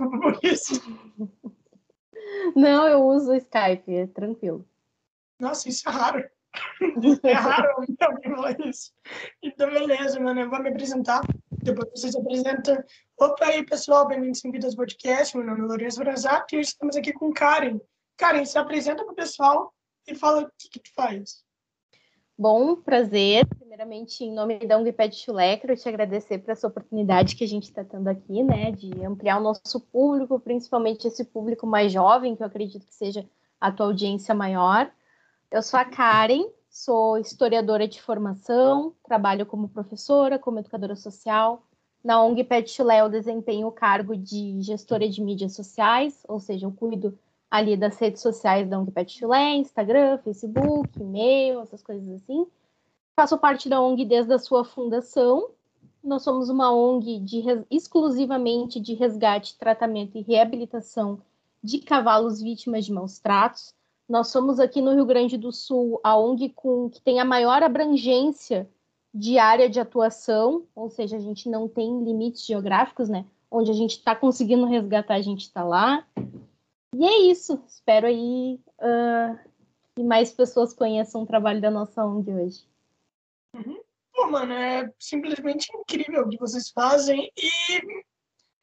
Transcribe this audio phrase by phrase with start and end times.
[0.00, 0.82] desculpa por isso.
[2.56, 4.66] Não, eu uso o Skype, é tranquilo.
[5.38, 6.30] Nossa, isso é raro.
[7.22, 7.96] é raro alguém
[8.34, 8.92] falar isso.
[9.42, 11.20] Então, beleza, mano, eu vou me apresentar.
[11.50, 12.84] Depois você se apresenta.
[13.18, 15.36] Opa aí, pessoal, bem-vindos ao Vidas Podcast.
[15.36, 17.78] Meu nome é Lourenço Brazato e hoje estamos aqui com Karen.
[18.16, 19.74] Karen, se apresenta para o pessoal
[20.06, 21.44] e fala o que, que tu faz.
[22.40, 23.46] Bom, prazer.
[23.58, 27.64] Primeiramente, em nome da Ungped Chulé, quero te agradecer por essa oportunidade que a gente
[27.64, 32.42] está tendo aqui, né, de ampliar o nosso público, principalmente esse público mais jovem, que
[32.42, 33.28] eu acredito que seja
[33.60, 34.90] a tua audiência maior.
[35.50, 41.62] Eu sou a Karen, sou historiadora de formação, trabalho como professora, como educadora social.
[42.02, 46.64] Na ONG Pet Chulé eu desempenho o cargo de gestora de mídias sociais, ou seja,
[46.64, 47.18] eu cuido
[47.50, 52.46] ali das redes sociais da ONG Pet Chulé, Instagram, Facebook, e-mail, essas coisas assim.
[53.16, 55.50] Faço parte da ONG desde a sua fundação.
[56.02, 61.20] Nós somos uma ONG de, exclusivamente de resgate, tratamento e reabilitação
[61.62, 63.74] de cavalos vítimas de maus tratos.
[64.08, 67.62] Nós somos aqui no Rio Grande do Sul a ONG com, que tem a maior
[67.62, 68.68] abrangência
[69.12, 73.26] de área de atuação, ou seja, a gente não tem limites geográficos, né?
[73.50, 76.06] Onde a gente está conseguindo resgatar, a gente está lá.
[76.94, 77.62] E é isso.
[77.66, 79.38] Espero aí uh,
[79.94, 82.66] que mais pessoas conheçam o trabalho da nossa ONG hoje.
[83.54, 83.80] Uhum.
[84.12, 87.80] Pô, mano, é simplesmente incrível o que vocês fazem e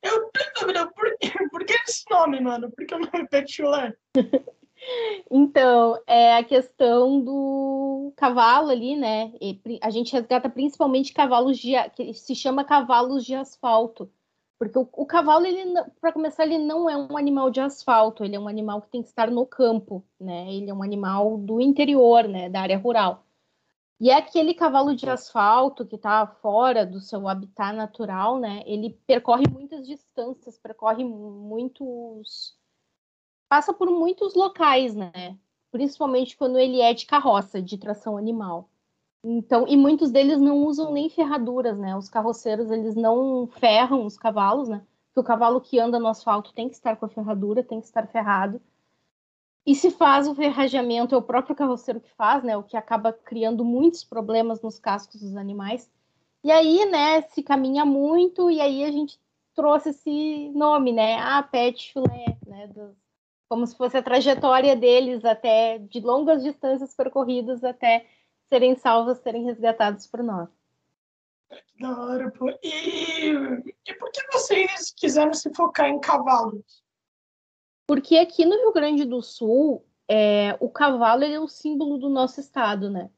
[0.02, 1.18] eu tenho dúvida, por,
[1.52, 2.72] por que esse nome, mano?
[2.72, 3.62] Por que o nome Pet?
[5.32, 9.34] Então, é a questão do cavalo ali, né?
[9.82, 14.10] A gente resgata principalmente cavalos de que se chama cavalos de asfalto,
[14.60, 15.64] porque o, o cavalo, ele,
[16.02, 19.02] para começar, ele não é um animal de asfalto, ele é um animal que tem
[19.02, 20.52] que estar no campo, né?
[20.54, 22.50] Ele é um animal do interior, né?
[22.50, 23.24] Da área rural.
[24.00, 28.64] E é aquele cavalo de asfalto que está fora do seu habitat natural, né?
[28.66, 32.56] Ele percorre muitas distâncias, percorre muitos.
[33.50, 35.38] passa por muitos locais, né?
[35.72, 38.70] Principalmente quando ele é de carroça, de tração animal.
[39.30, 41.98] Então, e muitos deles não usam nem ferraduras, né?
[41.98, 44.82] Os carroceiros, eles não ferram os cavalos, né?
[45.08, 47.88] Porque o cavalo que anda no asfalto tem que estar com a ferradura, tem que
[47.88, 48.62] estar ferrado.
[49.66, 52.56] E se faz o ferrageamento, é o próprio carroceiro que faz, né?
[52.56, 55.92] O que acaba criando muitos problemas nos cascos dos animais.
[56.42, 59.20] E aí, né, se caminha muito, e aí a gente
[59.54, 61.18] trouxe esse nome, né?
[61.20, 62.68] Ah, pet chulé, né?
[62.68, 62.96] Do,
[63.50, 68.06] como se fosse a trajetória deles até de longas distâncias percorridas até
[68.50, 70.50] serem salvos, serem resgatados por nós.
[71.50, 72.50] Que da hora, pô.
[72.62, 73.30] E,
[73.86, 76.84] e por que vocês quiseram se focar em cavalos?
[77.88, 82.40] Porque aqui no Rio Grande do Sul, é, o cavalo é o símbolo do nosso
[82.40, 83.10] estado, né?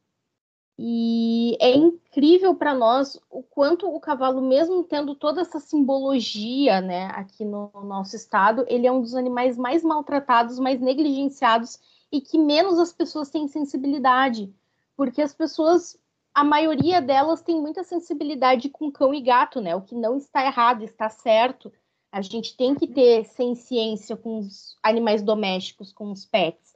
[0.81, 7.07] E é incrível para nós o quanto o cavalo, mesmo tendo toda essa simbologia, né,
[7.07, 11.77] aqui no nosso estado, ele é um dos animais mais maltratados, mais negligenciados
[12.09, 14.53] e que menos as pessoas têm sensibilidade
[14.99, 15.97] porque as pessoas,
[16.33, 19.73] a maioria delas tem muita sensibilidade com cão e gato, né?
[19.73, 21.71] O que não está errado, está certo.
[22.11, 26.75] A gente tem que ter ciência com os animais domésticos, com os pets.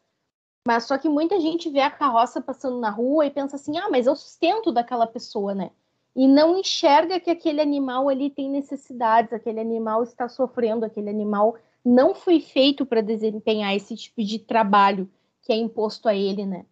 [0.65, 3.89] Mas só que muita gente vê a carroça passando na rua e pensa assim: ah,
[3.89, 5.69] mas é o sustento daquela pessoa, né?
[6.15, 11.57] E não enxerga que aquele animal ali tem necessidades, aquele animal está sofrendo, aquele animal
[11.83, 15.11] não foi feito para desempenhar esse tipo de trabalho
[15.41, 16.65] que é imposto a ele, né?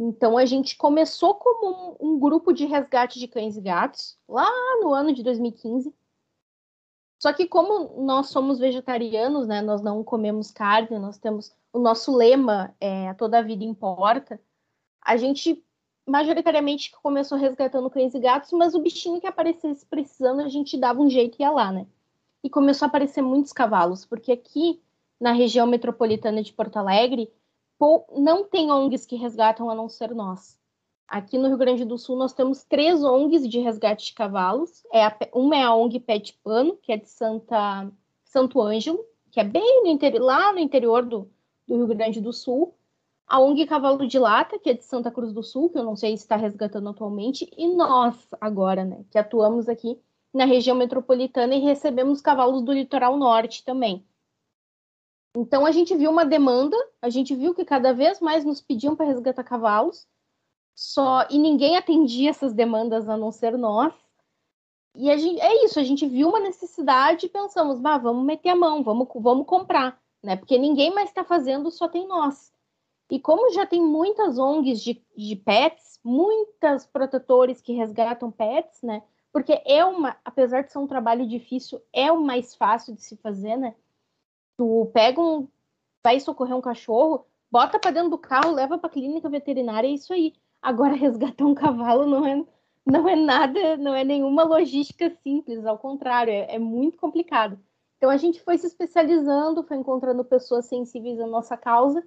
[0.00, 4.48] Então a gente começou como um, um, grupo de resgate de cães e gatos lá
[4.80, 5.92] no ano de 2015.
[7.18, 12.14] Só que como nós somos vegetarianos, né, nós não comemos carne, nós temos o nosso
[12.14, 14.40] lema é toda a vida importa.
[15.02, 15.64] A gente
[16.06, 21.00] majoritariamente começou resgatando cães e gatos, mas o bichinho que aparecesse precisando a gente dava
[21.00, 21.86] um jeito e ia lá, né?
[22.42, 24.80] E começou a aparecer muitos cavalos, porque aqui
[25.20, 27.30] na região metropolitana de Porto Alegre
[28.16, 30.58] não tem ONGs que resgatam a não ser nós.
[31.06, 34.84] Aqui no Rio Grande do Sul nós temos três ONGs de resgate de cavalos.
[34.92, 37.90] É a, uma é a ONG Pet Pano, que é de Santa,
[38.24, 41.30] Santo Ângelo, que é bem no lá no interior do,
[41.66, 42.74] do Rio Grande do Sul.
[43.26, 45.96] A ONG Cavalo de Lata, que é de Santa Cruz do Sul, que eu não
[45.96, 50.00] sei se está resgatando atualmente, e nós agora, né, que atuamos aqui
[50.32, 54.04] na região metropolitana e recebemos cavalos do litoral norte também.
[55.36, 58.96] Então a gente viu uma demanda, a gente viu que cada vez mais nos pediam
[58.96, 60.06] para resgatar cavalos,
[60.74, 63.92] só e ninguém atendia essas demandas a não ser nós.
[64.94, 68.50] E a gente, é isso, a gente viu uma necessidade e pensamos, bah, vamos meter
[68.50, 70.36] a mão, vamos, vamos comprar, né?
[70.36, 72.52] Porque ninguém mais está fazendo, só tem nós.
[73.10, 79.02] E como já tem muitas ONGs de, de pets, muitas protetores que resgatam pets, né?
[79.32, 83.16] Porque é uma, apesar de ser um trabalho difícil, é o mais fácil de se
[83.16, 83.74] fazer, né?
[84.58, 85.48] Tu pega um.
[86.04, 90.12] Vai socorrer um cachorro, bota para dentro do carro, leva para clínica veterinária, é isso
[90.12, 90.34] aí.
[90.60, 92.44] Agora, resgatar um cavalo não é,
[92.84, 97.58] não é nada, não é nenhuma logística simples, ao contrário, é, é muito complicado.
[97.96, 102.04] Então, a gente foi se especializando, foi encontrando pessoas sensíveis à nossa causa,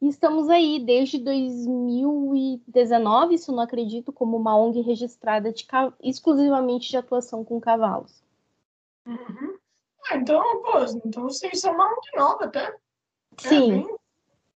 [0.00, 5.66] e estamos aí desde 2019, se não acredito, como uma ONG registrada de,
[6.02, 8.22] exclusivamente de atuação com cavalos.
[9.06, 9.58] Uhum.
[10.10, 12.66] Ah, então, pô, então vocês são uma ONG nova até.
[12.68, 13.72] É Sim.
[13.72, 13.96] É bem...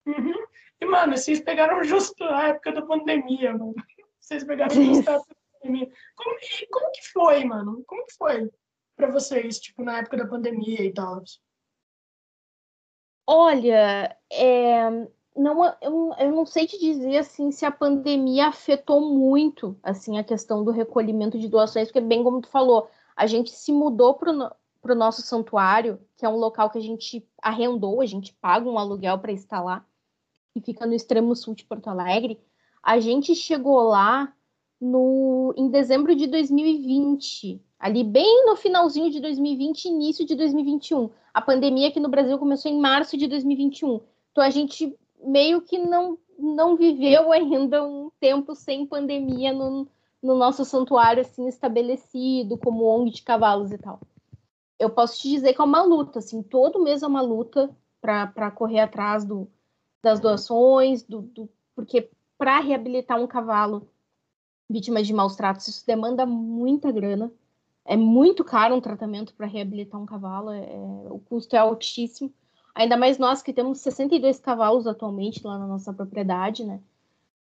[0.07, 0.47] uhum.
[0.81, 3.75] E, mano, vocês pegaram justo a época da pandemia, mano.
[4.21, 5.91] Vocês pegaram justo a época da pandemia.
[6.15, 6.37] Como,
[6.71, 7.83] como que foi, mano?
[7.87, 8.51] Como que foi
[8.97, 11.23] para vocês, tipo, na época da pandemia e tal?
[13.27, 14.91] Olha, é,
[15.37, 20.25] não, eu, eu não sei te dizer assim se a pandemia afetou muito assim a
[20.25, 24.15] questão do recolhimento de doações, porque bem como tu falou, a gente se mudou
[24.81, 28.69] para o nosso santuário, que é um local que a gente arrendou, a gente paga
[28.69, 29.85] um aluguel para lá
[30.53, 32.41] que fica no extremo sul de Porto Alegre,
[32.83, 34.33] a gente chegou lá
[34.81, 41.11] no, em dezembro de 2020, ali bem no finalzinho de 2020, início de 2021.
[41.35, 44.01] A pandemia aqui no Brasil começou em março de 2021.
[44.33, 49.87] Então a gente meio que não, não viveu ainda um tempo sem pandemia no,
[50.23, 54.01] no nosso santuário assim estabelecido, como ONG de cavalos e tal.
[54.79, 58.51] Eu posso te dizer que é uma luta, assim, todo mês é uma luta para
[58.51, 59.51] correr atrás do,
[60.03, 63.89] das doações, do, do porque para reabilitar um cavalo
[64.71, 67.33] vítima de maus tratos, isso demanda muita grana.
[67.85, 70.67] É muito caro um tratamento para reabilitar um cavalo, é,
[71.11, 72.33] o custo é altíssimo.
[72.75, 76.81] Ainda mais nós que temos 62 cavalos atualmente lá na nossa propriedade, né?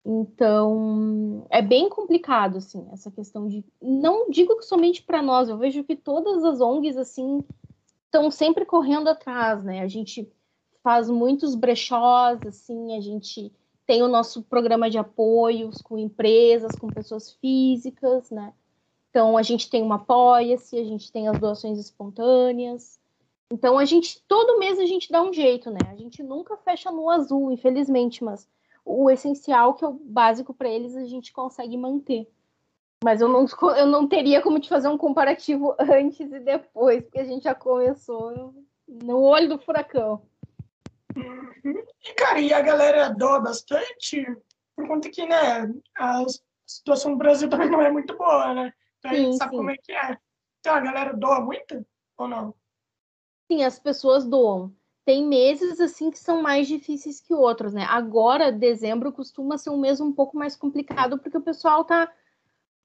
[0.05, 3.65] Então, é bem complicado, assim, essa questão de.
[3.81, 7.45] Não digo que somente para nós, eu vejo que todas as ONGs, assim,
[8.05, 9.81] estão sempre correndo atrás, né?
[9.81, 10.31] A gente
[10.83, 13.53] faz muitos brechós, assim, a gente
[13.87, 18.53] tem o nosso programa de apoios com empresas, com pessoas físicas, né?
[19.11, 22.99] Então a gente tem uma apoia-se, a gente tem as doações espontâneas.
[23.51, 25.79] Então a gente todo mês a gente dá um jeito, né?
[25.91, 28.49] A gente nunca fecha no azul, infelizmente, mas
[28.85, 32.31] o essencial que é o básico para eles a gente consegue manter.
[33.03, 33.47] Mas eu não,
[33.77, 37.55] eu não teria como te fazer um comparativo antes e depois, porque a gente já
[37.55, 38.55] começou
[38.87, 40.23] no olho do furacão.
[41.15, 44.25] E, cara, e a galera doa bastante,
[44.75, 46.25] por conta que, né, a
[46.67, 48.73] situação do Brasil também não é muito boa, né?
[48.99, 49.57] Então a gente sabe sim.
[49.57, 50.19] como é que é.
[50.61, 51.85] Então a galera doa muito
[52.17, 52.55] ou não?
[53.51, 54.73] Sim, as pessoas doam.
[55.05, 57.85] Tem meses assim que são mais difíceis que outros, né?
[57.89, 62.11] Agora, dezembro costuma ser um mês um pouco mais complicado porque o pessoal tá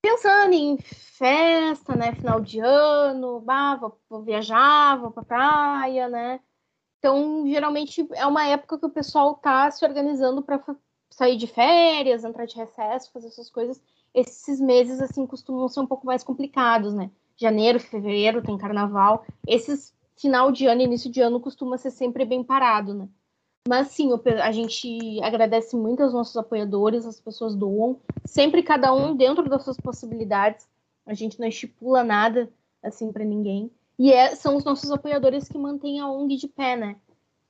[0.01, 2.13] pensando em festa, né?
[2.13, 6.39] Final de ano, bah, vou, vou viajar, vou pra praia, né?
[6.99, 10.63] Então, geralmente é uma época que o pessoal tá se organizando para
[11.09, 13.81] sair de férias, entrar de recesso, fazer essas coisas.
[14.13, 17.11] Esses meses, assim, costumam ser um pouco mais complicados, né?
[17.35, 19.23] Janeiro, fevereiro, tem carnaval.
[19.47, 23.07] Esses final de ano, início de ano, costuma ser sempre bem parado, né?
[23.67, 24.09] Mas sim,
[24.41, 29.63] a gente agradece muito aos nossos apoiadores, as pessoas doam, sempre cada um dentro das
[29.63, 30.67] suas possibilidades.
[31.05, 32.49] A gente não estipula nada
[32.81, 33.69] assim para ninguém.
[33.99, 36.95] E é, são os nossos apoiadores que mantêm a ONG de pé, né?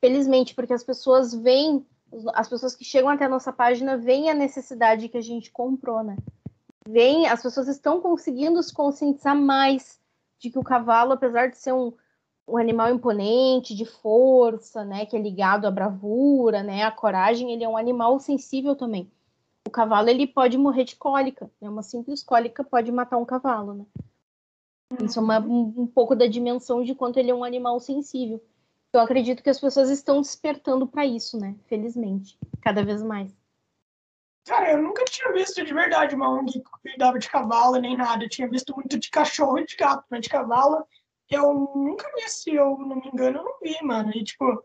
[0.01, 1.86] Felizmente, porque as pessoas veem,
[2.34, 6.03] as pessoas que chegam até a nossa página veem a necessidade que a gente comprou,
[6.03, 6.18] né?
[6.88, 10.00] Vem, as pessoas estão conseguindo se conscientizar mais
[10.39, 11.92] de que o cavalo, apesar de ser um,
[12.48, 17.63] um animal imponente, de força, né, que é ligado à bravura, né, à coragem, ele
[17.63, 19.12] é um animal sensível também.
[19.68, 21.70] O cavalo ele pode morrer de cólica, né?
[21.70, 23.86] Uma simples cólica pode matar um cavalo, né?
[25.04, 28.42] Isso é uma, um, um pouco da dimensão de quanto ele é um animal sensível.
[28.94, 31.54] Eu acredito que as pessoas estão despertando para isso, né?
[31.66, 33.36] Felizmente, cada vez mais.
[34.48, 38.24] Cara, eu nunca tinha visto de verdade uma ONG que cuidava de cavalo nem nada.
[38.24, 40.88] Eu tinha visto muito de cachorro e de gato, mas de cavalo
[41.36, 44.12] eu nunca vi, se eu não me engano, eu não vi, mano.
[44.15, 44.63] E, tipo,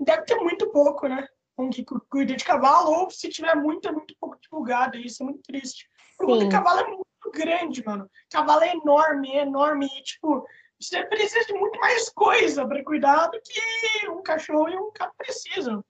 [0.00, 1.26] deve ter muito pouco, né?
[1.56, 4.96] ONG que cuida de cavalo, ou se tiver muito, é muito pouco divulgado.
[4.96, 5.88] Isso é muito triste.
[6.16, 8.08] Porque cavalo é muito grande, mano.
[8.30, 9.86] Cavalo é enorme, é enorme.
[9.86, 10.46] E, tipo,
[10.80, 15.14] você precisa de muito mais coisa para cuidar do que um cachorro e um gato
[15.16, 15.84] precisam.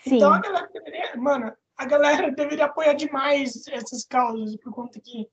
[0.00, 0.16] Sim.
[0.16, 5.28] Então a galera deveria, mano, a galera deveria apoiar demais essas causas, por conta que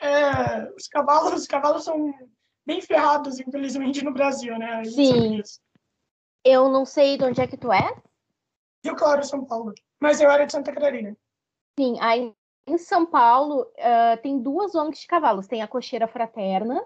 [0.00, 2.12] é, os cavalos, os cavalos são
[2.68, 4.84] bem ferrados, infelizmente, no Brasil, né?
[4.84, 5.40] Sim.
[6.44, 7.96] Eu não sei de onde é que tu é.
[8.84, 9.72] Rio Claro, São Paulo.
[9.98, 11.16] Mas eu era de Santa Catarina.
[11.80, 12.34] Sim, aí
[12.66, 15.46] em São Paulo, uh, tem duas ONGs de cavalos.
[15.46, 16.84] Tem a Cocheira Fraterna,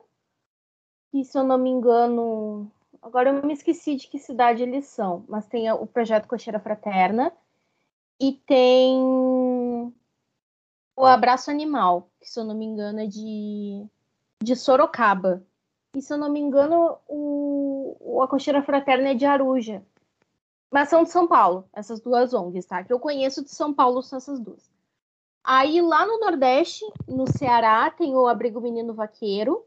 [1.10, 2.70] que, se eu não me engano,
[3.02, 7.32] agora eu me esqueci de que cidade eles são, mas tem o projeto Cocheira Fraterna
[8.20, 8.96] e tem
[10.96, 13.84] o Abraço Animal, que se eu não me engano é de,
[14.40, 15.44] de Sorocaba.
[15.94, 19.84] E se eu não me engano, o, A Cocheira Fraterna é de Aruja.
[20.70, 22.82] Mas são de São Paulo, essas duas ONGs, tá?
[22.82, 24.70] Que eu conheço de São Paulo são essas duas.
[25.44, 29.66] Aí lá no Nordeste, no Ceará, tem o Abrigo Menino Vaqueiro,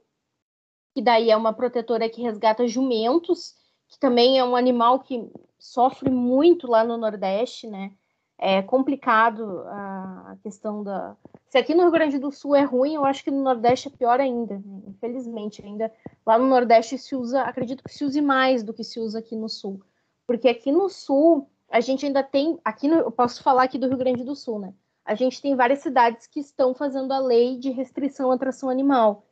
[0.94, 3.54] que daí é uma protetora que resgata jumentos,
[3.88, 5.30] que também é um animal que
[5.60, 7.94] sofre muito lá no Nordeste, né?
[8.38, 11.16] É complicado a questão da.
[11.48, 13.92] Se aqui no Rio Grande do Sul é ruim, eu acho que no Nordeste é
[13.92, 14.56] pior ainda.
[14.56, 14.82] Né?
[14.88, 15.92] Infelizmente, ainda
[16.26, 19.36] lá no Nordeste se usa, acredito que se use mais do que se usa aqui
[19.36, 19.82] no Sul,
[20.28, 23.88] porque aqui no Sul a gente ainda tem, aqui no, eu posso falar aqui do
[23.88, 24.74] Rio Grande do Sul, né?
[25.06, 29.26] A gente tem várias cidades que estão fazendo a lei de restrição à atração animal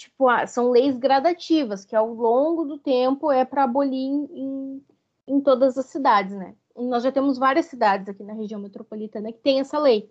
[0.00, 4.82] tipo, são leis gradativas, que ao longo do tempo é para abolir em,
[5.26, 6.56] em todas as cidades, né?
[6.80, 10.10] Nós já temos várias cidades aqui na região metropolitana que tem essa lei.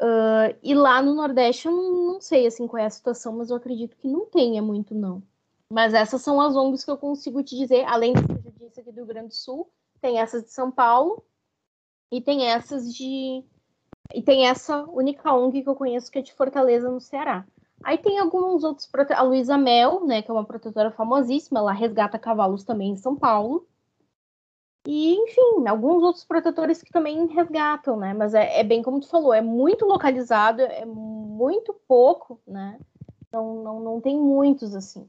[0.00, 3.50] Uh, e lá no Nordeste eu não, não, sei assim qual é a situação, mas
[3.50, 5.22] eu acredito que não tenha muito, não.
[5.70, 8.50] Mas essas são as ONGs que eu consigo te dizer, além das que eu já
[8.50, 11.22] disse aqui do Rio Grande do Sul, tem essas de São Paulo
[12.10, 13.44] e tem essas de.
[14.12, 17.46] E tem essa única ONG que eu conheço que é de Fortaleza, no Ceará.
[17.84, 22.18] Aí tem alguns outros, a Luísa Mel, né, que é uma protetora famosíssima, ela resgata
[22.18, 23.66] cavalos também em São Paulo.
[24.86, 28.14] E, enfim, alguns outros protetores que também resgatam, né?
[28.14, 32.78] Mas é, é bem como tu falou, é muito localizado, é muito pouco, né?
[33.30, 35.08] Não, não, não tem muitos assim.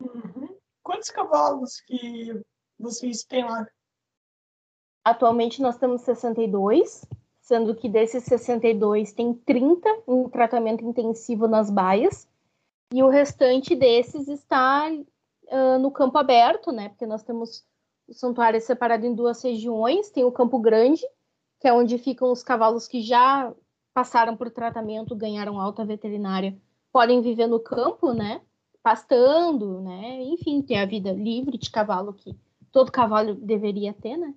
[0.00, 0.48] Uhum.
[0.82, 2.40] Quantos cavalos que
[2.78, 3.66] vocês têm lá?
[5.04, 7.06] Atualmente nós temos 62
[7.48, 12.28] sendo que desses 62 tem 30 em tratamento intensivo nas baias
[12.92, 16.90] e o restante desses está uh, no campo aberto, né?
[16.90, 17.64] Porque nós temos
[18.08, 21.02] o santuário separado em duas regiões, tem o Campo Grande,
[21.60, 23.52] que é onde ficam os cavalos que já
[23.92, 26.56] passaram por tratamento, ganharam alta veterinária,
[26.92, 28.40] podem viver no campo, né?
[28.82, 30.22] Pastando, né?
[30.22, 32.34] Enfim, ter a vida livre de cavalo que
[32.72, 34.34] todo cavalo deveria ter, né?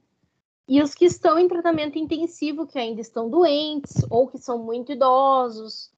[0.68, 4.92] E os que estão em tratamento intensivo, que ainda estão doentes, ou que são muito
[4.92, 5.92] idosos,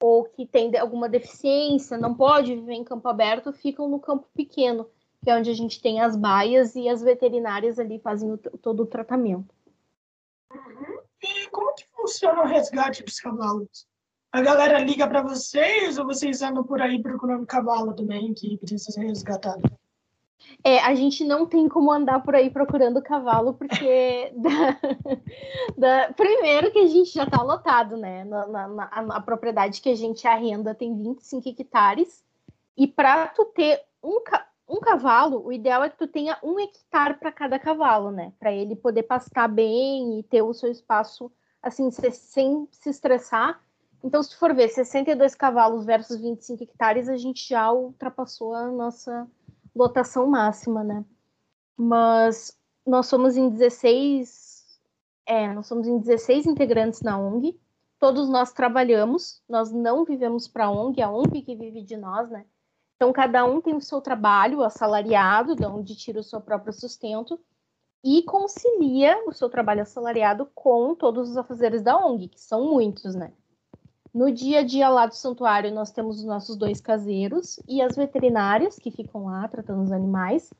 [0.00, 4.86] ou que têm alguma deficiência, não pode viver em campo aberto, ficam no campo pequeno,
[5.22, 8.82] que é onde a gente tem as baias e as veterinárias ali fazem o, todo
[8.82, 9.54] o tratamento.
[10.52, 10.98] Uhum.
[11.22, 13.86] E como que funciona o resgate dos cavalos?
[14.30, 18.92] A galera liga para vocês ou vocês andam por aí procurando cavalo também que precisa
[18.92, 19.62] ser resgatado?
[20.62, 24.78] É, a gente não tem como andar por aí procurando cavalo, porque da,
[25.76, 28.24] da, primeiro que a gente já está lotado, né?
[28.24, 32.24] Na, na, na, a propriedade que a gente arrenda tem 25 hectares,
[32.76, 34.22] e para tu ter um,
[34.68, 38.32] um cavalo, o ideal é que tu tenha um hectare para cada cavalo, né?
[38.38, 41.32] Para ele poder pastar bem e ter o seu espaço,
[41.62, 43.60] assim, sem se estressar.
[44.04, 48.68] Então, se tu for ver 62 cavalos versus 25 hectares, a gente já ultrapassou a
[48.70, 49.26] nossa
[49.74, 51.04] lotação máxima, né?
[51.76, 52.56] Mas
[52.86, 54.80] nós somos em 16,
[55.26, 57.58] é, nós somos em 16 integrantes na ONG.
[57.98, 62.30] Todos nós trabalhamos, nós não vivemos para a ONG, a ONG que vive de nós,
[62.30, 62.44] né?
[62.98, 67.38] Então cada um tem o seu trabalho assalariado, de onde tira o seu próprio sustento
[68.04, 73.14] e concilia o seu trabalho assalariado com todos os afazeres da ONG, que são muitos,
[73.14, 73.32] né?
[74.12, 77.94] No dia a dia lá do santuário, nós temos os nossos dois caseiros e as
[77.94, 80.52] veterinárias que ficam lá tratando os animais.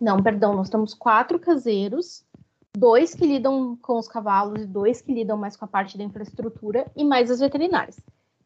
[0.00, 2.24] Não, perdão, nós temos quatro caseiros,
[2.76, 6.02] dois que lidam com os cavalos e dois que lidam mais com a parte da
[6.02, 8.00] infraestrutura e mais as veterinárias.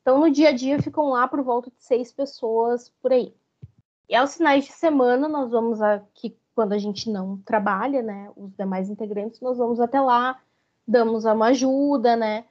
[0.04, 3.34] Então, no dia a dia, ficam lá por volta de seis pessoas por aí.
[4.06, 8.54] E aos finais de semana, nós vamos aqui, quando a gente não trabalha, né, os
[8.54, 10.38] demais integrantes, nós vamos até lá,
[10.86, 12.44] damos uma ajuda, né,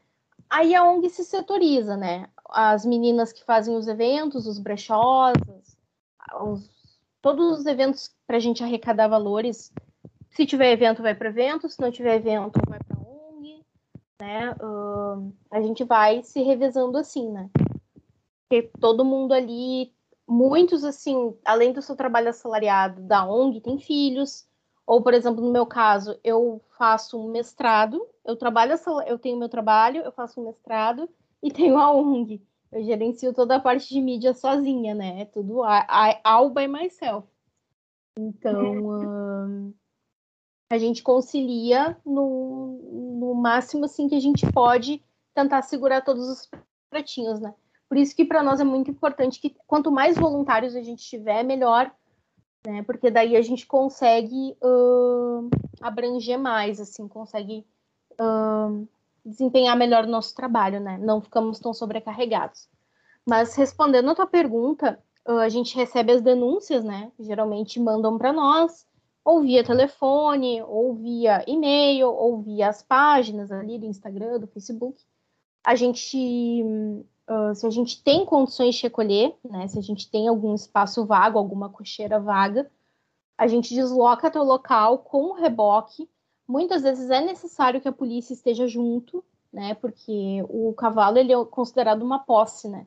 [0.49, 2.27] aí a ONG se setoriza, né?
[2.49, 5.35] As meninas que fazem os eventos, os brechós,
[6.41, 6.69] os,
[7.21, 9.71] todos os eventos para a gente arrecadar valores.
[10.31, 12.92] Se tiver evento, vai para evento, se não tiver evento, vai para
[14.19, 14.51] né?
[14.53, 17.49] Uh, a gente vai se revezando assim, né?
[18.47, 19.91] Porque todo mundo ali,
[20.27, 24.47] muitos assim, além do seu trabalho assalariado da ONG, tem filhos,
[24.85, 28.73] ou, por exemplo, no meu caso, eu faço um mestrado, eu trabalho,
[29.07, 31.09] eu tenho meu trabalho, eu faço um mestrado
[31.41, 32.41] e tenho a ONG.
[32.71, 35.21] Eu gerencio toda a parte de mídia sozinha, né?
[35.21, 35.61] É tudo
[36.23, 37.27] all by myself.
[38.17, 39.73] Então,
[40.69, 45.01] a gente concilia no, no máximo assim que a gente pode
[45.33, 46.49] tentar segurar todos os
[46.89, 47.53] pratinhos, né?
[47.89, 51.43] Por isso que para nós é muito importante que quanto mais voluntários a gente tiver,
[51.43, 51.91] melhor
[52.65, 52.81] né?
[52.83, 55.49] Porque daí a gente consegue uh,
[55.81, 57.65] abranger mais, assim, consegue
[58.13, 58.87] uh,
[59.25, 60.97] desempenhar melhor o nosso trabalho, né?
[60.97, 62.69] Não ficamos tão sobrecarregados.
[63.25, 67.11] Mas respondendo a tua pergunta, uh, a gente recebe as denúncias, né?
[67.19, 68.87] Geralmente mandam para nós,
[69.23, 75.01] ou via telefone, ou via e-mail, ou via as páginas ali do Instagram, do Facebook.
[75.65, 76.63] A gente,
[77.29, 79.67] uh, se a gente tem condições de recolher, né?
[79.67, 82.69] Se a gente tem algum espaço vago, alguma cocheira vaga,
[83.37, 86.09] a gente desloca até o local com o reboque.
[86.47, 89.73] Muitas vezes é necessário que a polícia esteja junto, né?
[89.75, 92.85] Porque o cavalo ele é considerado uma posse, né?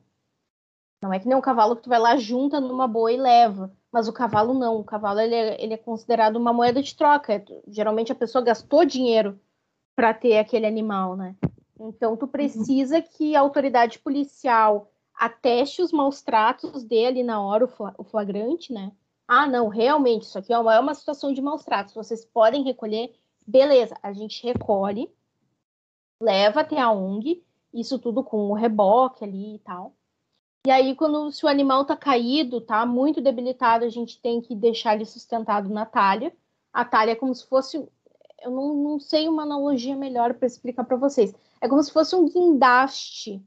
[1.01, 3.71] Não é que nem um cavalo que tu vai lá junta numa boa e leva.
[3.91, 4.77] Mas o cavalo não.
[4.77, 7.43] O cavalo ele é, ele é considerado uma moeda de troca.
[7.67, 9.39] Geralmente a pessoa gastou dinheiro
[9.95, 11.35] para ter aquele animal, né?
[11.79, 12.31] Então tu uhum.
[12.31, 18.91] precisa que a autoridade policial ateste os maus tratos dele na hora, o flagrante, né?
[19.27, 21.93] Ah, não, realmente, isso aqui é uma, é uma situação de maus tratos.
[21.93, 23.13] Vocês podem recolher,
[23.45, 25.11] beleza, a gente recolhe,
[26.21, 29.96] leva até a ONG, isso tudo com o reboque ali e tal.
[30.67, 34.53] E aí, quando se o animal tá caído, tá muito debilitado, a gente tem que
[34.53, 36.35] deixar ele sustentado na talha.
[36.73, 37.77] A talha é como se fosse.
[38.41, 41.33] Eu não, não sei uma analogia melhor para explicar para vocês.
[41.61, 43.41] É como se fosse um guindaste,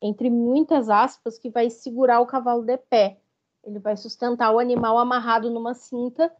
[0.00, 3.18] entre muitas aspas, que vai segurar o cavalo de pé.
[3.62, 6.32] Ele vai sustentar o animal amarrado numa cinta,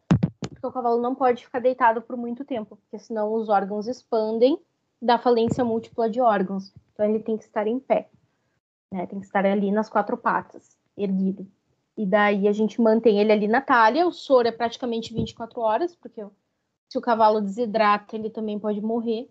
[0.49, 4.59] porque o cavalo não pode ficar deitado por muito tempo, porque senão os órgãos expandem,
[4.99, 6.73] dá falência múltipla de órgãos.
[6.91, 8.09] Então ele tem que estar em pé
[8.93, 9.07] né?
[9.07, 11.47] Tem que estar ali nas quatro patas, erguido.
[11.97, 14.07] E daí a gente mantém ele ali na talha.
[14.07, 16.25] O soro é praticamente 24 horas, porque
[16.89, 19.29] se o cavalo desidrata, ele também pode morrer.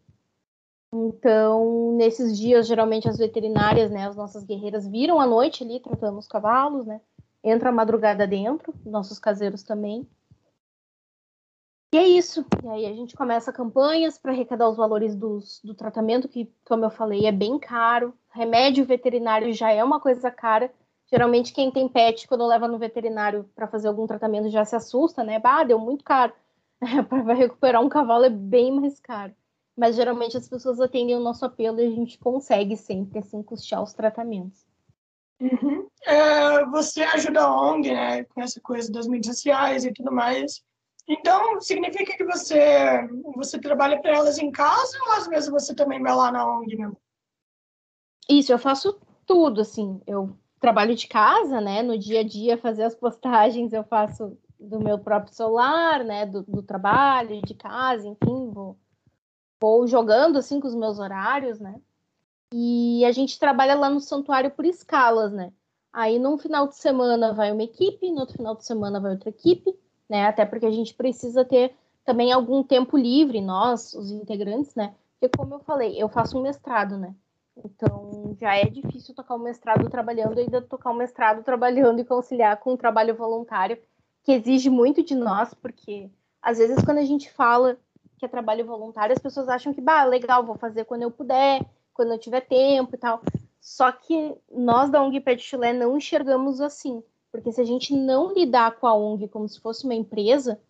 [0.93, 6.19] Então, nesses dias, geralmente as veterinárias, né, as nossas guerreiras viram à noite ali tratando
[6.19, 7.01] os cavalos, né?
[7.43, 10.07] Entra a madrugada dentro, nossos caseiros também.
[11.93, 12.45] E é isso.
[12.65, 16.87] E aí a gente começa campanhas para arrecadar os valores dos, do tratamento, que, como
[16.87, 18.15] eu falei, é bem caro.
[18.31, 20.73] Remédio veterinário já é uma coisa cara.
[21.11, 25.23] Geralmente quem tem pet, quando leva no veterinário para fazer algum tratamento, já se assusta,
[25.23, 25.39] né?
[25.39, 26.33] Bah, deu muito caro.
[27.11, 29.35] para recuperar um cavalo é bem mais caro.
[29.77, 33.83] Mas geralmente as pessoas atendem o nosso apelo e a gente consegue sempre assim custear
[33.83, 34.65] os tratamentos.
[35.39, 35.87] Uhum.
[36.07, 40.63] É, você ajuda a ONG, né, com essa coisa das mídias sociais e tudo mais.
[41.09, 46.01] Então, significa que você, você trabalha para elas em casa ou às vezes você também
[46.01, 46.97] vai lá na ONG mesmo?
[48.29, 50.01] Isso, eu faço tudo, assim.
[50.07, 51.83] Eu trabalho de casa, né?
[51.83, 56.25] No dia a dia, fazer as postagens eu faço do meu próprio celular, né?
[56.25, 58.79] Do, do trabalho, de casa, enfim, vou,
[59.61, 61.81] vou jogando assim com os meus horários, né?
[62.55, 65.53] E a gente trabalha lá no santuário por escalas, né?
[65.93, 69.31] Aí num final de semana vai uma equipe, no outro final de semana vai outra
[69.31, 69.77] equipe
[70.09, 70.27] né?
[70.27, 74.95] Até porque a gente precisa ter também algum tempo livre, nós, os integrantes, né?
[75.19, 77.15] Porque, como eu falei, eu faço um mestrado, né?
[77.65, 82.01] Então, já é difícil tocar o um mestrado trabalhando, ainda tocar o um mestrado trabalhando
[82.01, 83.79] e conciliar com o um trabalho voluntário,
[84.25, 86.11] que exige muito de nós, porque
[86.41, 87.77] às vezes quando a gente fala
[88.19, 91.65] que é trabalho voluntário, as pessoas acham que, bah, legal, vou fazer quando eu puder,
[91.93, 93.21] quando eu tiver tempo e tal.
[93.61, 97.03] Só que nós da ONG Pet Chulé não enxergamos assim.
[97.33, 100.61] Porque se a gente não lidar com a ONG como se fosse uma empresa,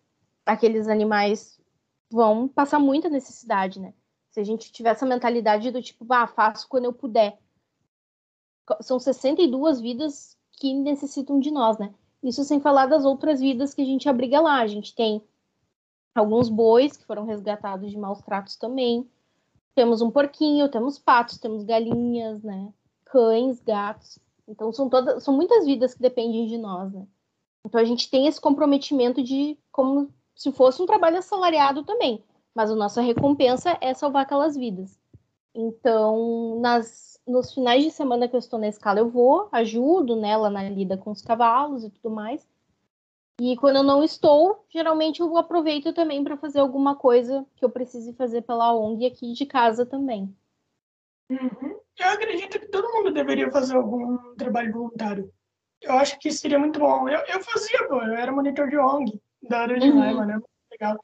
[0.45, 1.59] aqueles animais
[2.09, 3.93] vão passar muita necessidade, né?
[4.31, 7.37] Se a gente tiver essa mentalidade do tipo, ah, faço quando eu puder.
[8.79, 11.93] São 62 vidas que necessitam de nós, né?
[12.23, 14.61] Isso sem falar das outras vidas que a gente abriga lá.
[14.61, 15.21] A gente tem
[16.15, 19.09] alguns bois que foram resgatados de maus tratos também.
[19.75, 22.71] Temos um porquinho, temos patos, temos galinhas, né?
[23.05, 24.17] Cães, gatos.
[24.47, 27.07] Então são todas, são muitas vidas que dependem de nós, né?
[27.65, 32.69] Então a gente tem esse comprometimento de como se fosse um trabalho assalariado também, mas
[32.69, 34.99] a nossa recompensa é salvar aquelas vidas.
[35.55, 40.49] Então, nas, nos finais de semana que eu estou na escala, eu vou, ajudo nela
[40.49, 42.47] na lida com os cavalos e tudo mais.
[43.39, 47.69] E quando eu não estou, geralmente eu aproveito também para fazer alguma coisa que eu
[47.69, 50.35] precise fazer pela ONG aqui de casa também.
[51.29, 51.79] Uhum.
[51.97, 55.31] Eu acredito que todo mundo deveria fazer algum trabalho voluntário.
[55.81, 57.07] Eu acho que seria muito bom.
[57.09, 59.95] Eu, eu fazia, pô, eu era monitor de ONG da área de uhum.
[59.97, 60.97] mano, é muito legal.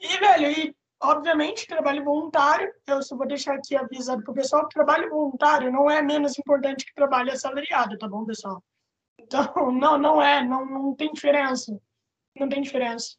[0.00, 4.74] E, velho, e obviamente trabalho voluntário, eu só vou deixar aqui avisado pro pessoal que
[4.74, 8.62] trabalho voluntário não é menos importante que trabalho assalariado, tá bom, pessoal?
[9.18, 11.78] Então, não, não é, não, não tem diferença.
[12.38, 13.16] Não tem diferença.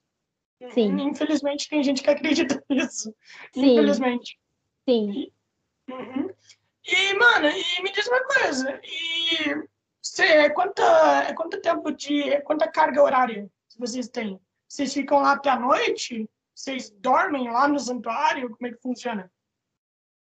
[0.71, 0.99] Sim.
[1.01, 3.13] Infelizmente tem gente que acredita nisso.
[3.53, 3.73] Sim.
[3.73, 4.39] Infelizmente.
[4.88, 5.11] Sim.
[5.11, 5.33] E,
[5.91, 6.29] uhum.
[6.88, 9.67] E, mano, e me diz uma coisa, e
[10.02, 14.39] você, quanta, quanta tempo de, quanta carga horária vocês têm?
[14.67, 16.30] vocês ficam lá até a noite?
[16.54, 18.50] Vocês dormem lá no santuário?
[18.50, 19.32] Como é que funciona?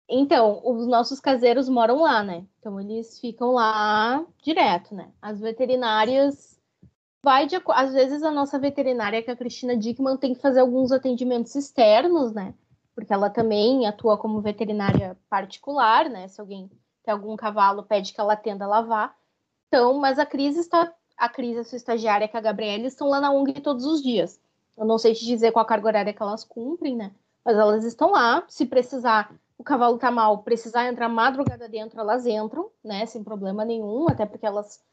[0.08, 2.46] Então, os nossos caseiros moram lá, né?
[2.60, 5.12] Então eles ficam lá direto, né?
[5.22, 6.62] As veterinárias
[7.24, 10.60] vai de às vezes a nossa veterinária, que é a Cristina Dickman, tem que fazer
[10.60, 12.54] alguns atendimentos externos, né?
[12.96, 16.28] Porque ela também atua como veterinária particular, né?
[16.30, 16.72] Se alguém
[17.04, 19.16] tem algum cavalo, pede que ela atenda a lavar.
[19.68, 23.08] Então, mas a Cris está a Cris, a sua estagiária, que é a Gabriela, estão
[23.08, 24.40] lá na ONG todos os dias.
[24.78, 27.12] Eu não sei te dizer qual a carga horária que elas cumprem, né?
[27.44, 28.44] Mas elas estão lá.
[28.48, 33.06] Se precisar, o cavalo tá mal, precisar entrar madrugada dentro, elas entram, né?
[33.06, 34.84] Sem problema nenhum, até porque elas.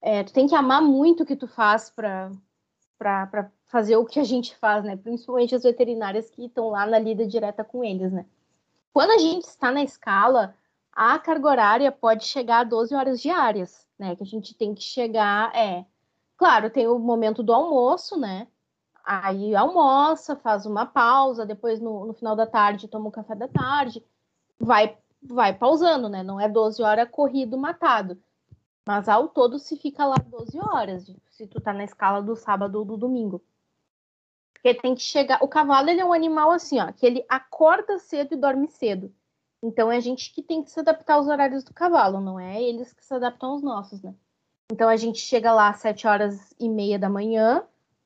[0.00, 2.30] É, tu tem que amar muito o que tu faz para
[3.66, 4.96] fazer o que a gente faz, né?
[4.96, 8.26] Principalmente as veterinárias que estão lá na lida direta com eles, né?
[8.92, 10.54] Quando a gente está na escala,
[10.92, 14.14] a carga horária pode chegar a 12 horas diárias, né?
[14.16, 15.84] Que a gente tem que chegar, é.
[16.36, 18.46] Claro, tem o momento do almoço, né?
[19.04, 23.48] Aí almoça, faz uma pausa, depois no, no final da tarde toma o café da
[23.48, 24.04] tarde,
[24.58, 26.22] vai vai pausando, né?
[26.22, 28.20] Não é 12 horas corrido, matado.
[28.86, 32.78] Mas ao todo se fica lá 12 horas, se tu tá na escala do sábado
[32.78, 33.42] ou do domingo.
[34.52, 35.42] Porque tem que chegar.
[35.42, 39.12] O cavalo ele é um animal assim, ó, que ele acorda cedo e dorme cedo.
[39.62, 42.62] Então é a gente que tem que se adaptar aos horários do cavalo, não é
[42.62, 44.14] eles que se adaptam aos nossos, né?
[44.70, 47.64] Então a gente chega lá às 7 horas e meia da manhã,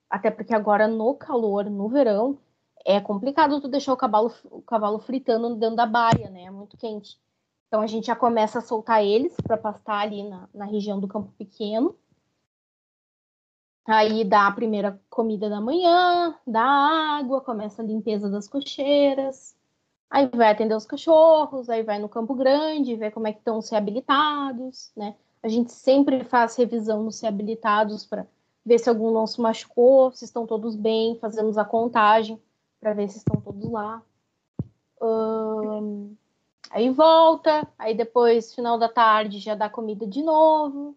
[0.09, 2.39] até porque agora no calor, no verão,
[2.85, 6.45] é complicado tu deixar o cavalo, o cavalo fritando dentro da baia, né?
[6.45, 7.19] É muito quente.
[7.69, 11.07] Então a gente já começa a soltar eles para pastar ali na, na região do
[11.07, 11.95] campo pequeno.
[13.87, 19.57] Aí dá a primeira comida da manhã, dá água, começa a limpeza das cocheiras.
[20.11, 23.59] Aí vai atender os cachorros, aí vai no campo grande, ver como é que estão
[23.59, 25.15] os reabilitados, né?
[25.43, 28.27] A gente sempre faz revisão nos reabilitados para
[28.65, 32.41] ver se algum não se machucou, se estão todos bem, fazemos a contagem
[32.81, 34.03] para ver se estão todos lá.
[35.01, 36.17] Um,
[36.71, 40.97] aí volta, aí depois, final da tarde, já dá comida de novo.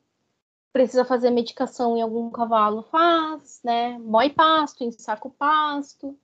[0.74, 3.98] Precisa fazer medicação em algum cavalo, faz, né?
[4.00, 6.18] Mói pasto, ensaca o pasto.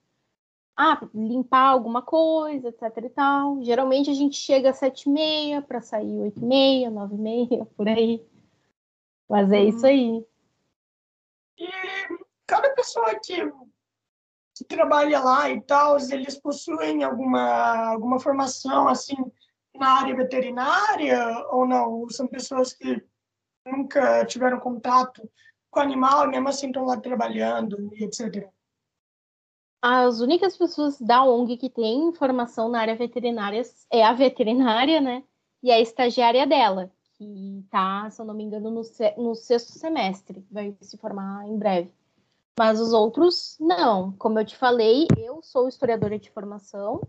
[0.76, 3.64] Ah, limpar alguma coisa, etc e tal.
[3.64, 7.18] Geralmente a gente chega às sete e meia para sair oito e meia, nove e
[7.18, 8.26] meia, por aí.
[9.28, 10.26] Mas é isso aí.
[11.58, 11.68] E
[12.46, 13.52] cada pessoa que,
[14.56, 19.16] que trabalha lá e tal, eles possuem alguma, alguma formação assim
[19.78, 22.10] na área veterinária ou não?
[22.10, 23.04] São pessoas que
[23.66, 25.30] nunca tiveram contato
[25.70, 28.50] com animal e mesmo assim estão lá trabalhando e etc.
[29.82, 33.62] As únicas pessoas da ONG que têm formação na área veterinária
[33.92, 35.24] é a veterinária, né?
[35.62, 38.82] E a estagiária dela, que está, se eu não me engano, no,
[39.18, 41.92] no sexto semestre, vai se formar em breve.
[42.58, 44.14] Mas os outros, não.
[44.14, 47.02] Como eu te falei, eu sou historiadora de formação.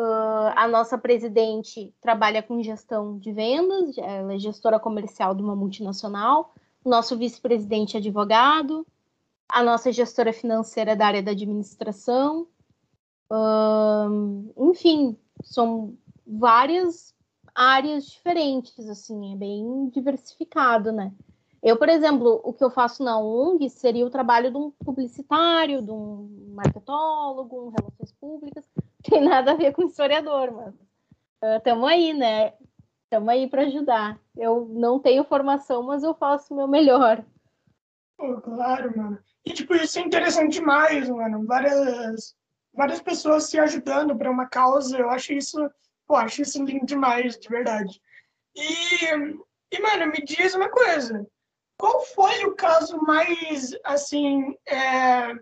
[0.00, 5.54] Uh, a nossa presidente trabalha com gestão de vendas, ela é gestora comercial de uma
[5.54, 6.54] multinacional.
[6.82, 8.86] Nosso vice-presidente é advogado.
[9.46, 12.46] A nossa gestora financeira é da área da administração.
[13.30, 15.94] Uh, enfim, são
[16.26, 17.14] várias
[17.54, 21.12] áreas diferentes, assim, é bem diversificado, né?
[21.62, 25.82] Eu, por exemplo, o que eu faço na ONG seria o trabalho de um publicitário,
[25.82, 28.64] de um marketólogo, um relações públicas.
[29.02, 30.74] Tem nada a ver com historiador, mas
[31.56, 32.52] estamos uh, aí, né?
[33.04, 34.20] Estamos aí para ajudar.
[34.36, 37.24] Eu não tenho formação, mas eu faço o meu melhor.
[38.16, 39.18] Pô, claro, mano.
[39.44, 41.44] E, tipo, isso é interessante demais, mano.
[41.46, 42.36] Várias,
[42.74, 44.98] várias pessoas se ajudando para uma causa.
[44.98, 45.70] Eu acho isso
[46.10, 48.02] Pô, acho isso lindo demais, de verdade.
[48.56, 49.04] E,
[49.70, 51.24] e, mano, me diz uma coisa.
[51.78, 55.32] Qual foi o caso mais, assim, é,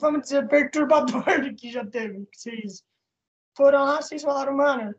[0.00, 1.24] vamos dizer, perturbador
[1.56, 2.26] que já teve?
[2.26, 2.84] Que vocês
[3.56, 4.94] foram lá, vocês falaram, mano,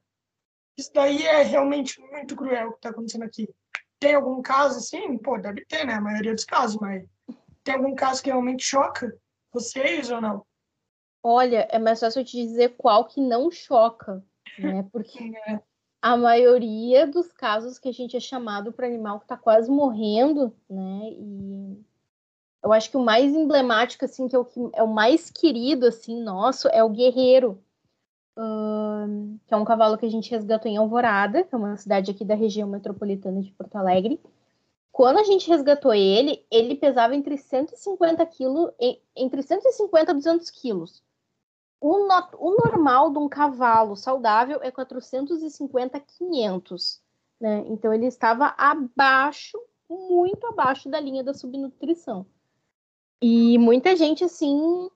[0.78, 3.48] isso daí é realmente muito cruel o que tá acontecendo aqui.
[4.00, 5.18] Tem algum caso assim?
[5.18, 5.94] Pô, deve ter, né?
[5.94, 7.06] A maioria dos casos, mas
[7.64, 9.14] tem algum caso que realmente choca
[9.52, 10.46] vocês ou não?
[11.22, 14.24] Olha, é mais fácil eu te dizer qual que não choca
[14.58, 14.84] né?
[14.92, 15.32] Porque
[16.02, 20.56] a maioria dos casos que a gente é chamado para animal que está quase morrendo,
[20.70, 21.10] né?
[21.12, 21.86] E
[22.63, 25.88] eu acho que o mais emblemático, assim, que é o, que é o mais querido,
[25.88, 27.63] assim, nosso, é o Guerreiro,
[28.38, 32.12] uh, que é um cavalo que a gente resgatou em Alvorada, que é uma cidade
[32.12, 34.19] aqui da região metropolitana de Porto Alegre.
[34.91, 38.72] Quando a gente resgatou ele, ele pesava entre 150 quilos,
[39.15, 41.02] entre 150 e 200 quilos.
[41.80, 47.02] O, no, o normal de um cavalo saudável é 450 500,
[47.39, 47.63] né?
[47.67, 49.58] Então ele estava abaixo,
[49.89, 52.26] muito abaixo da linha da subnutrição.
[53.21, 54.89] E muita gente, assim,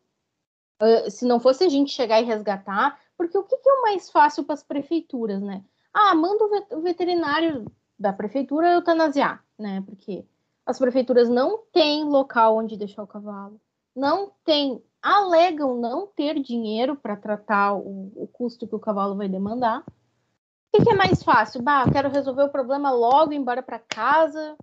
[1.10, 4.44] se não fosse a gente chegar e resgatar, porque o que, é o mais fácil
[4.44, 5.64] para as prefeituras, né?
[5.94, 7.66] Ah, manda o veterinário
[7.98, 9.84] da prefeitura eutanasiar, né?
[9.86, 10.26] Porque
[10.66, 13.60] as prefeituras não têm local onde deixar o cavalo,
[13.96, 19.28] não tem, alegam não ter dinheiro para tratar o, o, custo que o cavalo vai
[19.28, 19.82] demandar.
[19.82, 21.62] O que, que é mais fácil?
[21.62, 24.58] Bah, quero resolver o problema logo, embora para casa,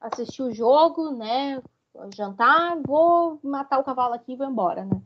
[0.00, 1.60] assistir o jogo, né?
[2.14, 5.00] Jantar, vou matar o cavalo aqui e vou embora, né?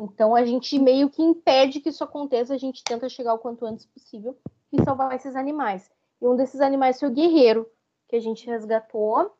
[0.00, 3.64] Então a gente meio que impede que isso aconteça, a gente tenta chegar o quanto
[3.64, 4.36] antes possível
[4.72, 5.90] e salvar esses animais.
[6.20, 7.68] E um desses animais foi o guerreiro,
[8.08, 9.32] que a gente resgatou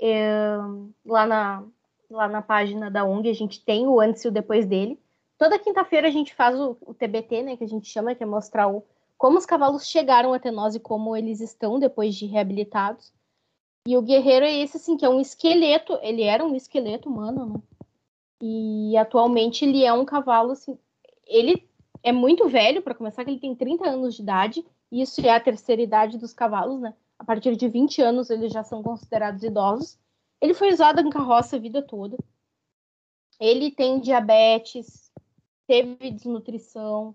[0.00, 0.56] é,
[1.04, 1.64] lá, na,
[2.10, 4.98] lá na página da ONG, a gente tem o antes e o depois dele.
[5.38, 8.26] Toda quinta-feira a gente faz o, o, TBT, né, que a gente chama, que é
[8.26, 8.84] mostrar o,
[9.16, 13.12] como os cavalos chegaram até nós e como eles estão depois de reabilitados.
[13.86, 17.46] E o guerreiro é esse, assim, que é um esqueleto, ele era um esqueleto humano,
[17.46, 17.62] né?
[18.42, 20.78] E atualmente ele é um cavalo, assim,
[21.26, 21.68] ele
[22.02, 25.30] é muito velho, para começar, que ele tem 30 anos de idade, e isso é
[25.30, 26.94] a terceira idade dos cavalos, né?
[27.18, 29.98] A partir de 20 anos eles já são considerados idosos.
[30.40, 32.16] Ele foi usado em carroça a vida toda.
[33.38, 35.12] Ele tem diabetes,
[35.66, 37.14] teve desnutrição,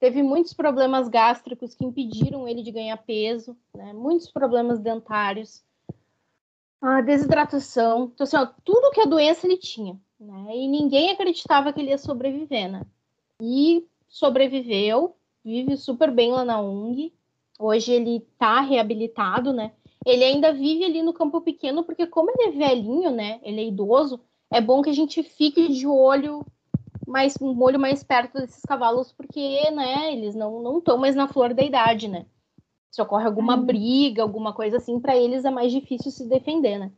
[0.00, 3.92] teve muitos problemas gástricos que impediram ele de ganhar peso, né?
[3.92, 5.64] muitos problemas dentários,
[6.84, 8.10] a desidratação.
[8.14, 9.98] Então, assim, ó, tudo que a doença ele tinha.
[10.20, 10.56] Né?
[10.56, 12.82] E ninguém acreditava que ele ia sobreviver, né?
[13.40, 17.12] E sobreviveu, vive super bem lá na ONG.
[17.58, 19.72] Hoje ele tá reabilitado, né?
[20.04, 23.40] Ele ainda vive ali no campo pequeno, porque como ele é velhinho, né?
[23.42, 24.20] Ele é idoso,
[24.50, 26.44] é bom que a gente fique de olho
[27.06, 31.28] mais um olho mais perto desses cavalos, porque, né, eles não não estão mais na
[31.28, 32.26] flor da idade, né?
[32.94, 33.64] Se ocorre alguma uhum.
[33.64, 36.92] briga, alguma coisa assim, para eles é mais difícil se defender, né?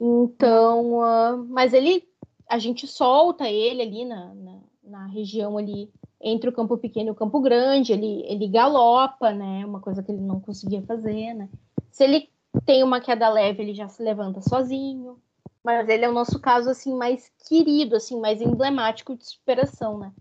[0.00, 2.02] Então, uh, mas ele,
[2.50, 5.88] a gente solta ele ali na, na, na, região ali
[6.20, 9.64] entre o campo pequeno e o campo grande, ele, ele galopa, né?
[9.64, 11.48] Uma coisa que ele não conseguia fazer, né?
[11.92, 12.28] Se ele
[12.66, 15.16] tem uma queda leve, ele já se levanta sozinho.
[15.62, 20.12] Mas ele é o nosso caso, assim, mais querido, assim, mais emblemático de superação, né?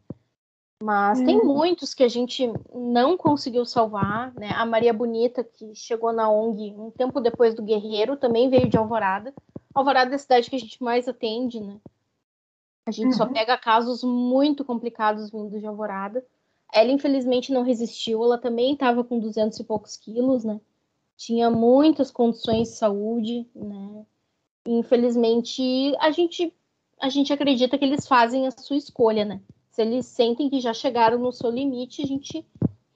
[0.81, 1.25] Mas hum.
[1.25, 4.51] tem muitos que a gente não conseguiu salvar, né?
[4.51, 8.77] A Maria Bonita, que chegou na ONG um tempo depois do Guerreiro, também veio de
[8.77, 9.33] Alvorada.
[9.73, 11.79] Alvorada é a cidade que a gente mais atende, né?
[12.85, 13.13] A gente uhum.
[13.13, 16.23] só pega casos muito complicados vindo de Alvorada.
[16.71, 18.23] Ela, infelizmente, não resistiu.
[18.23, 20.61] Ela também estava com 200 e poucos quilos, né?
[21.17, 24.05] Tinha muitas condições de saúde, né?
[24.65, 26.53] Infelizmente, a gente,
[27.01, 29.41] a gente acredita que eles fazem a sua escolha, né?
[29.77, 32.43] Se eles sentem que já chegaram no seu limite, a gente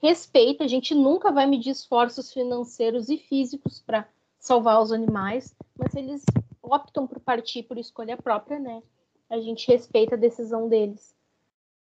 [0.02, 0.64] respeita.
[0.64, 6.00] A gente nunca vai medir esforços financeiros e físicos para salvar os animais, mas se
[6.00, 6.24] eles
[6.60, 8.82] optam por partir por escolha própria, né?
[9.30, 11.14] A gente respeita a decisão deles.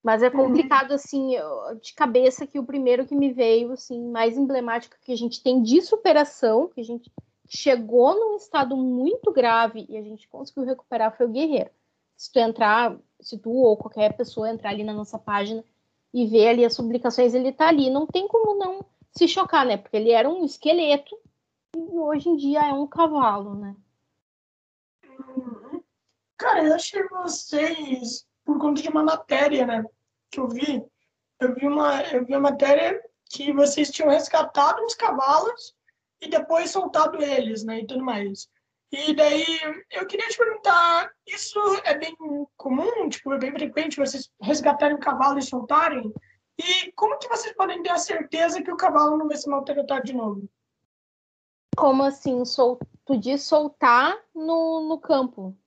[0.03, 0.95] Mas é complicado, uhum.
[0.95, 1.31] assim,
[1.81, 5.63] de cabeça que o primeiro que me veio, assim, mais emblemático que a gente tem
[5.63, 7.11] de superação, que a gente
[7.47, 11.71] chegou num estado muito grave e a gente conseguiu recuperar foi o Guerreiro.
[12.15, 15.63] Se tu entrar, se tu ou qualquer pessoa entrar ali na nossa página
[16.13, 17.89] e ver ali as publicações, ele tá ali.
[17.89, 19.77] Não tem como não se chocar, né?
[19.77, 21.17] Porque ele era um esqueleto
[21.75, 23.75] e hoje em dia é um cavalo, né?
[26.37, 29.83] Cara, eu achei vocês, por conta de uma matéria, né,
[30.29, 30.83] que eu vi,
[31.39, 35.75] eu vi uma, eu vi uma matéria que vocês tinham resgatado os cavalos
[36.19, 38.49] e depois soltado eles, né, e tudo mais.
[38.95, 39.43] E daí,
[39.89, 42.15] eu queria te perguntar, isso é bem
[42.55, 46.13] comum, tipo, é bem frequente vocês resgatarem o cavalo e soltarem?
[46.59, 50.03] E como que vocês podem ter a certeza que o cavalo não vai se maltratar
[50.03, 50.47] de novo?
[51.75, 52.45] Como assim?
[52.45, 52.77] Sol...
[53.03, 55.57] Tu diz soltar no, no campo?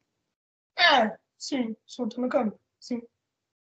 [0.78, 3.02] É, sim, soltar no campo, sim.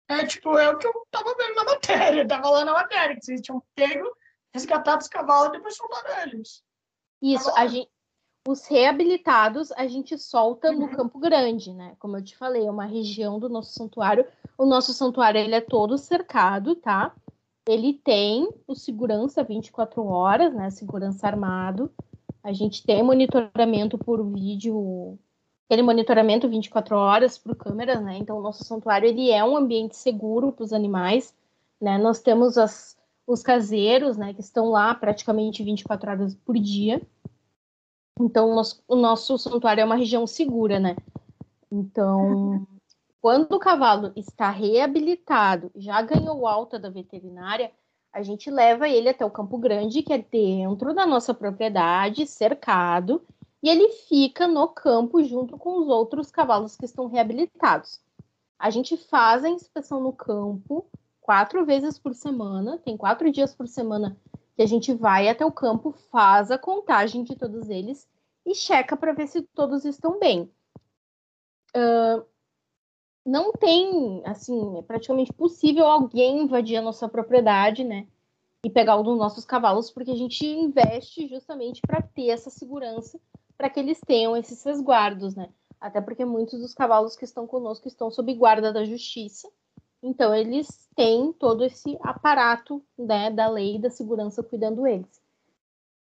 [0.08, 3.26] É, tipo, é o que eu tava vendo na matéria, tava lá na matéria, que
[3.26, 4.16] vocês tinham pego,
[4.54, 6.64] resgatado os cavalos e depois soltaram eles.
[7.20, 7.90] Isso, a gente,
[8.50, 10.80] os reabilitados a gente solta uhum.
[10.80, 11.96] no Campo Grande, né?
[12.00, 14.26] Como eu te falei, é uma região do nosso santuário.
[14.58, 17.14] O nosso santuário ele é todo cercado, tá?
[17.68, 20.72] Ele tem o segurança 24 horas, né?
[20.72, 21.92] Segurança armado.
[22.44, 25.20] A gente tem monitoramento por vídeo,
[25.68, 28.18] aquele monitoramento 24 horas por câmeras, né?
[28.18, 31.36] Então, o nosso santuário ele é um ambiente seguro para os animais,
[31.80, 32.00] né?
[32.00, 34.34] Nós temos as, os caseiros, né?
[34.34, 37.00] Que estão lá praticamente 24 horas por dia.
[38.20, 40.98] Então, o nosso, santuário é uma região segura, né?
[41.72, 42.68] Então,
[43.22, 47.72] quando o cavalo está reabilitado, já ganhou alta da veterinária,
[48.12, 53.22] a gente leva ele até o Campo Grande, que é dentro da nossa propriedade, cercado.
[53.62, 58.00] e ele fica no campo junto com os outros cavalos que estão reabilitados.
[58.58, 60.86] A gente faz a inspeção no campo
[61.22, 64.18] quatro vezes por semana, tem quatro dias por semana
[64.60, 68.06] que a gente vai até o campo, faz a contagem de todos eles
[68.46, 70.52] e checa para ver se todos estão bem.
[71.74, 72.26] Uh,
[73.26, 78.06] não tem, assim, é praticamente possível alguém invadir a nossa propriedade, né?
[78.62, 83.18] E pegar um dos nossos cavalos, porque a gente investe justamente para ter essa segurança,
[83.58, 85.54] para que eles tenham esses resguardos, né?
[85.80, 89.50] Até porque muitos dos cavalos que estão conosco estão sob guarda da justiça.
[90.02, 95.22] Então, eles têm todo esse aparato né, da lei da segurança cuidando eles.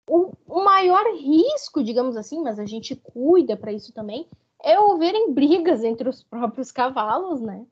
[0.10, 4.28] O, o maior risco, digamos assim, mas a gente cuida para isso também,
[4.64, 7.66] é houverem brigas entre os próprios cavalos, né?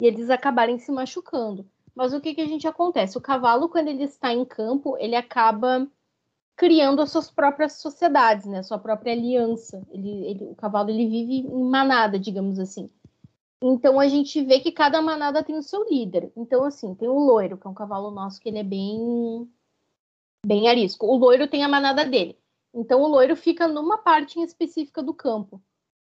[0.00, 1.66] E eles acabarem se machucando.
[1.94, 3.18] Mas o que, que a gente acontece?
[3.18, 5.86] O cavalo, quando ele está em campo, ele acaba
[6.56, 8.62] criando as suas próprias sociedades, né?
[8.62, 9.82] Sua própria aliança.
[9.90, 12.90] Ele, ele, o cavalo ele vive em manada, digamos assim.
[13.62, 16.32] Então a gente vê que cada manada tem o seu líder.
[16.36, 19.48] Então assim, tem o loiro, que é um cavalo nosso que ele é bem
[20.44, 21.06] bem arisco.
[21.06, 22.36] O loiro tem a manada dele.
[22.74, 25.62] Então o loiro fica numa parte em específica do campo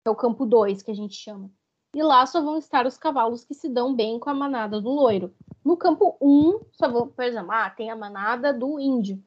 [0.04, 1.50] é o campo 2 que a gente chama.
[1.94, 4.90] E lá só vão estar os cavalos que se dão bem com a manada do
[4.90, 5.34] loiro.
[5.64, 9.22] No campo 1, um, só vão, por exemplo, ah, tem a manada do índio.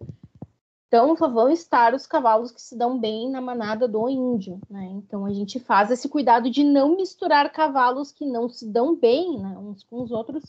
[0.93, 4.85] Então só vão estar os cavalos que se dão bem na manada do índio, né?
[4.91, 9.39] Então a gente faz esse cuidado de não misturar cavalos que não se dão bem,
[9.39, 10.43] né, uns com os outros,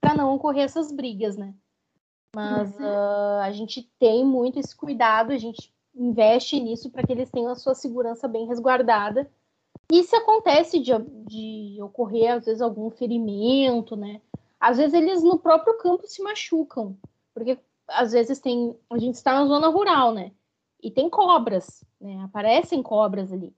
[0.00, 1.54] para não ocorrer essas brigas, né?
[2.34, 2.86] Mas uhum.
[2.86, 7.52] uh, a gente tem muito esse cuidado, a gente investe nisso para que eles tenham
[7.52, 9.30] a sua segurança bem resguardada
[9.92, 10.90] e se acontece de,
[11.24, 14.20] de ocorrer, às vezes, algum ferimento, né?
[14.58, 16.96] Às vezes eles no próprio campo se machucam,
[17.32, 17.56] porque
[17.88, 18.76] às vezes tem.
[18.90, 20.32] A gente está na zona rural, né?
[20.82, 22.22] E tem cobras, né?
[22.22, 23.54] Aparecem cobras ali.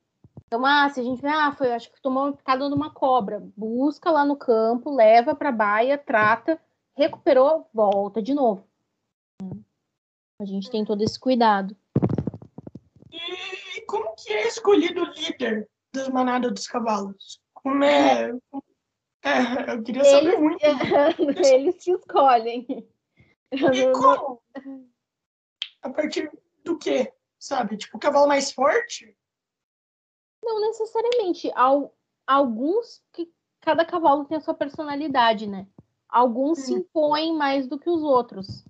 [0.46, 2.90] Então, ah, se a gente vê, ah, foi, acho que tomou uma picada de uma
[2.90, 6.60] cobra, busca lá no campo, leva para a baia, trata,
[6.96, 8.64] recuperou, volta de novo.
[10.40, 11.76] A gente tem todo esse cuidado.
[13.12, 17.40] E como que é escolhido o líder das manadas dos cavalos?
[17.54, 18.32] Como é?
[19.22, 20.64] é eu queria saber eles, muito.
[21.46, 22.66] eles te escolhem.
[23.74, 24.40] E como?
[25.82, 26.30] A partir
[26.64, 27.12] do quê?
[27.38, 27.76] Sabe?
[27.76, 29.16] Tipo, o cavalo mais forte?
[30.42, 31.50] Não necessariamente.
[32.26, 35.66] Alguns que cada cavalo tem a sua personalidade, né?
[36.08, 36.62] Alguns hum.
[36.62, 38.64] se impõem mais do que os outros.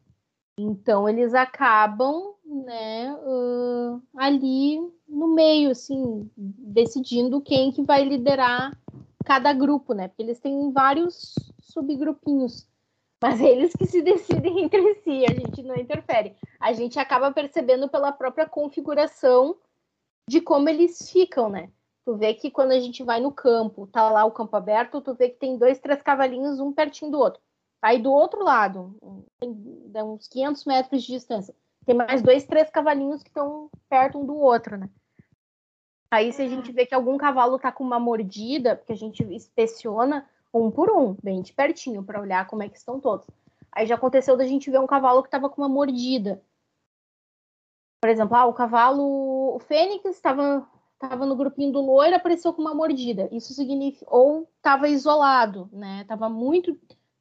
[0.59, 8.79] Então eles acabam, né, uh, ali no meio, assim, decidindo quem que vai liderar
[9.25, 10.09] cada grupo, né?
[10.09, 12.69] Porque eles têm vários subgrupinhos,
[13.23, 16.37] mas eles que se decidem entre si, a gente não interfere.
[16.59, 19.57] A gente acaba percebendo pela própria configuração
[20.29, 21.71] de como eles ficam, né?
[22.05, 25.15] Tu vê que quando a gente vai no campo, tá lá o campo aberto, tu
[25.15, 27.41] vê que tem dois, três cavalinhos, um pertinho do outro.
[27.83, 28.97] Aí do outro lado,
[29.41, 31.55] tem uns 500 metros de distância,
[31.85, 34.89] tem mais dois, três cavalinhos que estão perto um do outro, né?
[36.11, 39.23] Aí se a gente vê que algum cavalo tá com uma mordida, porque a gente
[39.23, 43.27] inspeciona um por um, bem de pertinho, para olhar como é que estão todos.
[43.73, 46.43] Aí já aconteceu da gente ver um cavalo que tava com uma mordida.
[48.01, 50.67] Por exemplo, ah, o cavalo, o Fênix estava
[50.99, 53.29] tava no grupinho do loiro, apareceu com uma mordida.
[53.33, 56.05] Isso significa ou estava isolado, né?
[56.05, 56.79] Tava muito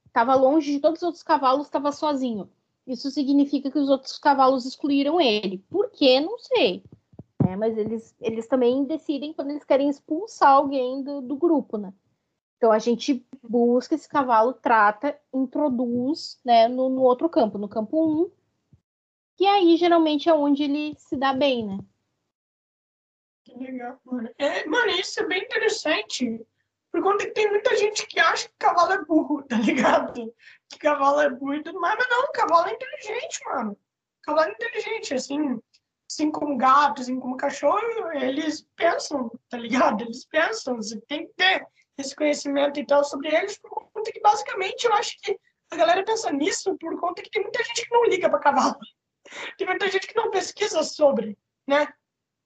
[0.07, 2.49] estava longe de todos os outros cavalos, estava sozinho.
[2.85, 5.63] Isso significa que os outros cavalos excluíram ele.
[5.69, 6.19] Por quê?
[6.19, 6.83] Não sei.
[7.47, 11.93] É, mas eles, eles também decidem quando eles querem expulsar alguém do, do grupo, né?
[12.59, 18.05] Então a gente busca esse cavalo, trata, introduz né, no, no outro campo, no campo
[18.05, 18.31] 1, um,
[19.37, 21.79] que aí geralmente é onde ele se dá bem, né?
[23.45, 24.29] Que legal, mano.
[24.37, 26.45] É, mano, isso é bem interessante.
[26.91, 30.35] Por conta que tem muita gente que acha que cavalo é burro, tá ligado?
[30.67, 33.77] Que cavalo é burro e tudo mais, mas não, cavalo é inteligente, mano.
[34.21, 35.61] Cavalo é inteligente, assim,
[36.11, 40.01] assim como gato, assim como cachorro, eles pensam, tá ligado?
[40.01, 41.65] Eles pensam, você tem que ter
[42.01, 45.39] esse conhecimento e tal sobre eles, por conta que basicamente eu acho que
[45.71, 48.77] a galera pensa nisso por conta que tem muita gente que não liga para cavalo.
[49.57, 51.37] Tem muita gente que não pesquisa sobre,
[51.67, 51.87] né?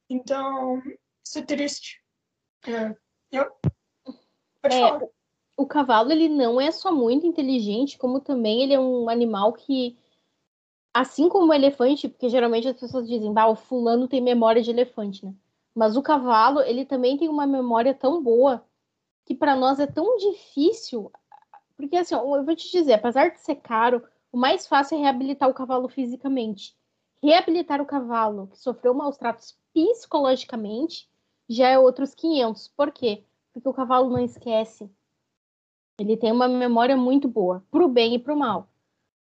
[0.10, 0.82] Então,
[1.24, 2.04] isso é triste.
[2.68, 2.94] É,
[3.32, 3.44] eu,
[4.64, 5.10] é,
[5.56, 9.98] o cavalo ele não é só muito inteligente, como também ele é um animal que,
[10.94, 14.72] assim como o elefante, porque geralmente as pessoas dizem, bah, o fulano tem memória de
[14.72, 15.34] elefante, né?
[15.74, 18.66] Mas o cavalo ele também tem uma memória tão boa
[19.26, 21.12] que para nós é tão difícil,
[21.76, 25.50] porque assim, eu vou te dizer, apesar de ser caro, o mais fácil é reabilitar
[25.50, 26.76] o cavalo fisicamente.
[27.22, 31.10] Reabilitar o cavalo que sofreu maus tratos psicologicamente
[31.48, 32.68] já é outros 500.
[32.70, 33.24] Por quê?
[33.54, 34.90] Porque o cavalo não esquece.
[36.00, 38.68] Ele tem uma memória muito boa, pro bem e pro mal.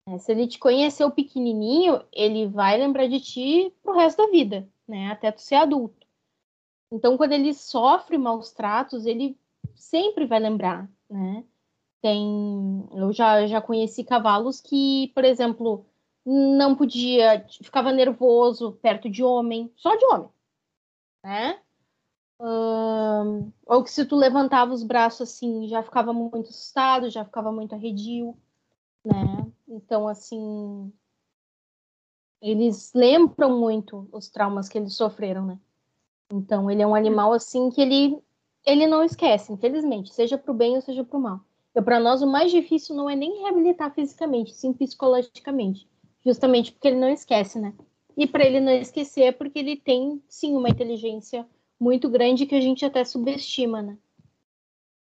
[0.07, 4.67] É, se ele te conheceu pequenininho, ele vai lembrar de ti pro resto da vida,
[4.87, 5.11] né?
[5.11, 6.07] Até tu ser adulto.
[6.91, 9.37] Então, quando ele sofre maus tratos, ele
[9.77, 11.43] sempre vai lembrar, né?
[12.01, 15.85] Tem, eu já, já conheci cavalos que, por exemplo,
[16.25, 20.29] não podia, ficava nervoso perto de homem, só de homem,
[21.23, 21.59] né?
[23.65, 27.73] Ou que se tu levantava os braços assim, já ficava muito assustado, já ficava muito
[27.73, 28.37] arredio,
[29.03, 29.51] né?
[29.67, 30.93] Então, assim,
[32.41, 35.59] eles lembram muito os traumas que eles sofreram, né?
[36.31, 38.21] Então, ele é um animal assim que ele
[38.67, 41.39] ele não esquece, infelizmente, seja para o bem ou seja para o mal.
[41.73, 45.87] E para nós o mais difícil não é nem reabilitar fisicamente, sim psicologicamente,
[46.25, 47.73] justamente porque ele não esquece, né?
[48.17, 51.47] E para ele não esquecer é porque ele tem sim uma inteligência
[51.79, 53.97] muito grande que a gente até subestima, né?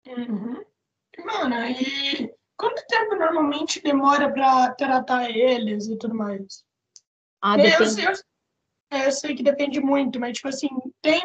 [0.07, 0.63] Uhum.
[1.25, 6.63] Mano, e quanto tempo normalmente demora para tratar eles e tudo mais?
[7.41, 7.57] Ah.
[7.57, 8.13] Eu, sei, eu,
[9.05, 10.69] eu sei que depende muito, mas tipo assim,
[11.01, 11.21] tem.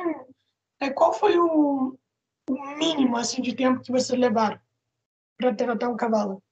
[0.81, 1.99] É, qual foi o,
[2.49, 4.61] o mínimo assim de tempo que você levaram
[5.37, 6.43] para tratar um cavalo?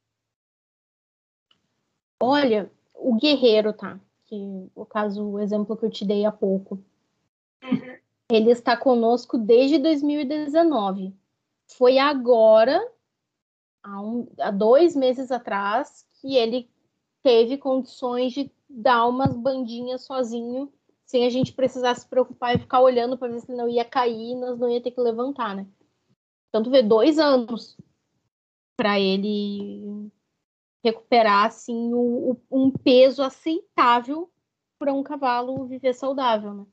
[2.21, 4.01] Olha, o guerreiro, tá?
[4.27, 6.83] Que o caso, o exemplo que eu te dei há pouco.
[7.63, 7.99] Uhum.
[8.31, 11.15] Ele está conosco desde 2019.
[11.77, 12.81] Foi agora,
[13.83, 16.71] há, um, há dois meses atrás, que ele
[17.23, 20.73] teve condições de dar umas bandinhas sozinho,
[21.05, 23.85] sem a gente precisar se preocupar e ficar olhando para ver se ele não ia
[23.85, 25.67] cair e nós não ia ter que levantar, né?
[26.61, 27.77] Tu vê dois anos
[28.77, 30.11] para ele
[30.85, 34.31] recuperar assim o, o, um peso aceitável
[34.79, 36.67] para um cavalo viver saudável, né?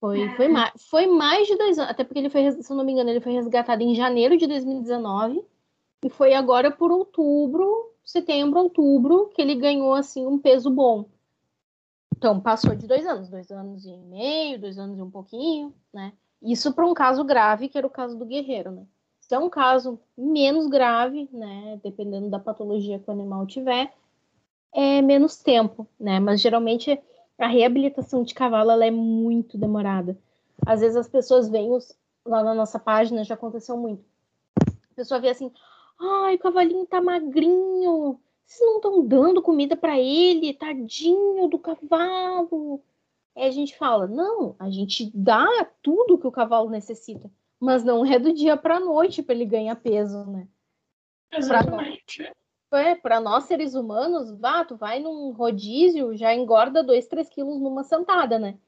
[0.00, 0.52] Foi, foi, Uhum.
[0.52, 3.10] mais, foi mais de dois anos, até porque ele foi, se eu não me engano,
[3.10, 5.44] ele foi resgatado em janeiro de 2019
[6.04, 11.08] e foi agora por outubro, setembro, outubro, que ele ganhou assim um peso bom.
[12.16, 16.12] Então, passou de dois anos, dois anos e meio, dois anos e um pouquinho, né?
[16.42, 18.84] Isso para um caso grave, que era o caso do guerreiro, né?
[19.20, 21.80] Se é um caso menos grave, né?
[21.82, 23.92] Dependendo da patologia que o animal tiver,
[24.72, 26.18] é menos tempo, né?
[26.18, 27.00] Mas geralmente
[27.38, 30.18] a reabilitação de cavalo ela é muito demorada.
[30.66, 34.04] Às vezes as pessoas veem os, lá na nossa página, já aconteceu muito.
[34.60, 35.50] A pessoa vê assim,
[35.98, 42.82] ai, o cavalinho tá magrinho, vocês não estão dando comida para ele, tadinho do cavalo.
[43.36, 45.46] Aí a gente fala, não, a gente dá
[45.82, 49.76] tudo que o cavalo necessita, mas não é do dia para noite para ele ganhar
[49.76, 50.46] peso, né?
[51.32, 52.30] Exatamente.
[52.72, 57.60] É, para nós seres humanos, vá, tu vai num rodízio, já engorda 2, 3 quilos
[57.60, 58.58] numa sentada, né?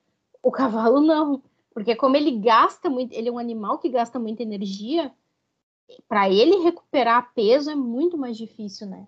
[0.43, 1.43] O cavalo não,
[1.73, 5.13] porque como ele gasta muito, ele é um animal que gasta muita energia,
[6.09, 9.07] para ele recuperar peso é muito mais difícil, né?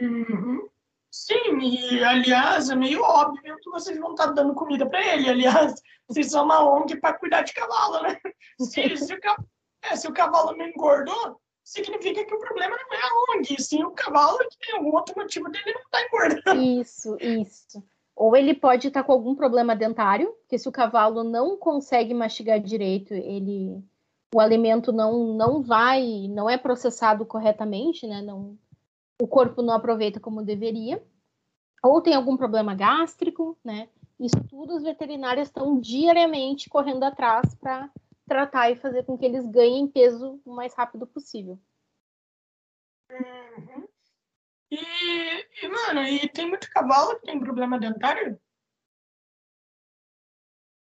[0.00, 0.68] Uhum.
[1.12, 5.28] Sim, e aliás, é meio óbvio que vocês vão estar dando comida para ele.
[5.28, 5.74] Aliás,
[6.08, 8.18] vocês são uma ONG para cuidar de cavalo, né?
[8.58, 9.18] Se, se, o,
[9.82, 13.84] é, se o cavalo não engordou, significa que o problema não é a ONG, sim
[13.84, 16.62] o cavalo que tem algum outro motivo dele não estar engordando.
[16.62, 17.84] Isso, isso.
[18.16, 22.58] Ou ele pode estar com algum problema dentário, porque se o cavalo não consegue mastigar
[22.58, 23.84] direito, ele
[24.34, 28.22] o alimento não não vai, não é processado corretamente, né?
[28.22, 28.56] Não,
[29.22, 31.00] o corpo não aproveita como deveria.
[31.80, 33.88] Ou tem algum problema gástrico, né?
[34.18, 37.88] Isso tudo os veterinários estão diariamente correndo atrás para
[38.26, 41.56] tratar e fazer com que eles ganhem peso o mais rápido possível.
[43.12, 43.86] Uhum.
[44.72, 48.40] E, e, mano, e tem muito cavalo que tem problema dentário?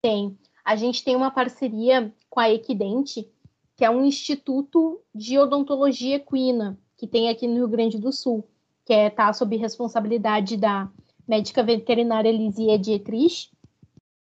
[0.02, 0.38] Tem.
[0.66, 3.32] A gente tem uma parceria com a Equidente,
[3.78, 8.44] que é um instituto de odontologia equina que tem aqui no Rio Grande do Sul,
[8.86, 10.90] que é tá sob responsabilidade da
[11.28, 13.52] médica veterinária Lisier Dietrich,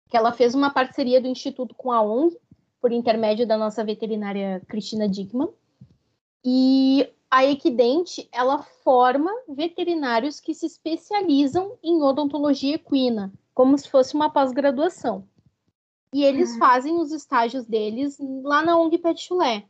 [0.09, 2.37] que ela fez uma parceria do instituto com a ONG,
[2.79, 5.49] por intermédio da nossa veterinária Cristina Dickman.
[6.45, 14.13] E a Equidente, ela forma veterinários que se especializam em odontologia equina, como se fosse
[14.13, 15.27] uma pós-graduação.
[16.13, 16.59] E eles Uhum.
[16.59, 19.65] fazem os estágios deles lá na ONG Pet Chulé.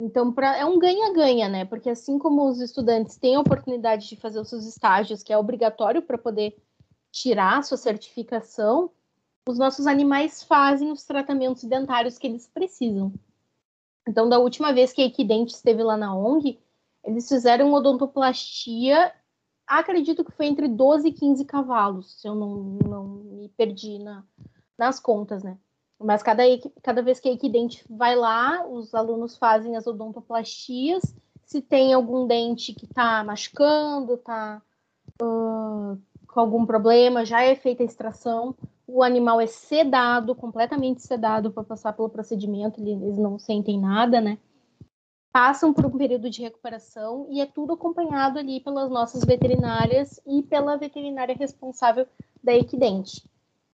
[0.00, 1.64] Então, pra, é um ganha-ganha, né?
[1.64, 5.38] Porque assim como os estudantes têm a oportunidade de fazer os seus estágios, que é
[5.38, 6.56] obrigatório para poder
[7.10, 8.90] tirar a sua certificação,
[9.48, 13.12] os nossos animais fazem os tratamentos dentários que eles precisam.
[14.06, 16.58] Então, da última vez que a Equidente esteve lá na ONG,
[17.02, 19.12] eles fizeram odontoplastia
[19.66, 24.24] acredito que foi entre 12 e 15 cavalos, se eu não, não me perdi na,
[24.78, 25.58] nas contas, né?
[25.98, 26.42] Mas cada,
[26.82, 31.02] cada vez que a Equidente vai lá, os alunos fazem as odontoplastias.
[31.44, 34.60] Se tem algum dente que está machucando, está
[35.22, 38.54] uh, com algum problema, já é feita a extração.
[38.86, 44.38] O animal é sedado, completamente sedado para passar pelo procedimento, eles não sentem nada, né?
[45.32, 50.42] Passam por um período de recuperação e é tudo acompanhado ali pelas nossas veterinárias e
[50.42, 52.06] pela veterinária responsável
[52.42, 53.28] da Equidente.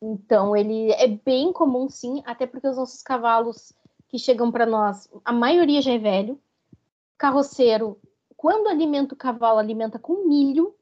[0.01, 3.73] Então, ele é bem comum, sim, até porque os nossos cavalos
[4.07, 6.39] que chegam para nós, a maioria já é velho.
[7.17, 7.99] Carroceiro,
[8.35, 10.73] quando alimenta o cavalo, alimenta com milho.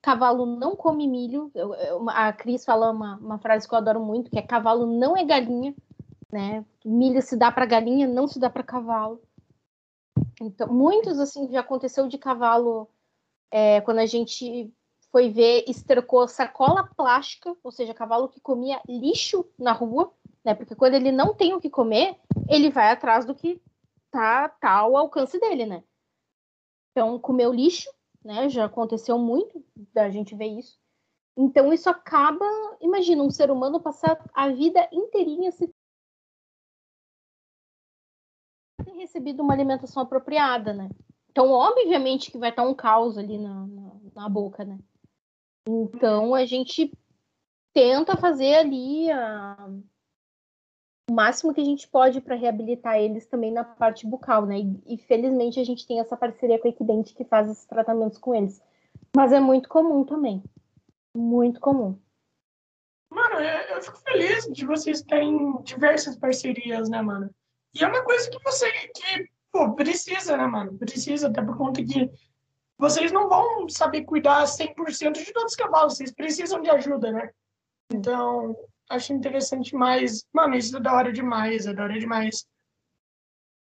[0.00, 1.50] Cavalo não come milho.
[1.54, 4.86] Eu, eu, a Cris fala uma, uma frase que eu adoro muito, que é cavalo
[4.86, 5.74] não é galinha,
[6.32, 6.64] né?
[6.84, 9.20] Milho se dá para galinha, não se dá para cavalo.
[10.40, 12.88] Então, muitos assim já aconteceu de cavalo
[13.50, 14.72] é, quando a gente
[15.10, 20.12] foi ver, estercou sacola plástica, ou seja, cavalo que comia lixo na rua,
[20.44, 20.54] né?
[20.54, 22.16] Porque quando ele não tem o que comer,
[22.48, 23.60] ele vai atrás do que
[24.10, 25.82] tá, tá ao alcance dele, né?
[26.92, 27.90] Então, comeu lixo,
[28.24, 28.48] né?
[28.48, 30.78] Já aconteceu muito da gente ver isso.
[31.36, 32.44] Então, isso acaba,
[32.80, 35.72] imagina, um ser humano passar a vida inteirinha se
[38.84, 40.88] tem recebido uma alimentação apropriada, né?
[41.30, 44.78] Então, obviamente que vai estar um caos ali na, na, na boca, né?
[45.70, 46.92] Então a gente
[47.72, 49.70] tenta fazer ali a...
[51.08, 54.58] o máximo que a gente pode para reabilitar eles também na parte bucal, né?
[54.58, 58.18] E, e, felizmente a gente tem essa parceria com a Equidente que faz esses tratamentos
[58.18, 58.60] com eles.
[59.14, 60.42] Mas é muito comum também.
[61.16, 61.96] Muito comum.
[63.10, 67.30] Mano, eu, eu fico feliz de vocês terem diversas parcerias, né, mano?
[67.74, 70.76] E é uma coisa que você que, pô, precisa, né, mano?
[70.78, 72.10] Precisa, até por conta que
[72.80, 77.30] vocês não vão saber cuidar 100% de todos os cavalos, vocês precisam de ajuda, né?
[77.92, 78.56] Então,
[78.88, 80.24] acho interessante mais.
[80.32, 82.46] Mano, isso é da hora demais, é da hora demais.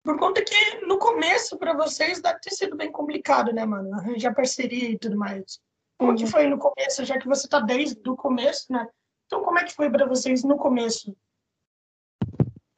[0.06, 3.94] Por conta que no começo, para vocês, deve ter sido bem complicado, né, mano?
[3.94, 5.60] Arranjar parceria e tudo mais.
[5.98, 6.18] Como uhum.
[6.18, 8.88] que foi no começo, já que você tá desde o começo, né?
[9.26, 11.14] Então, como é que foi para vocês no começo?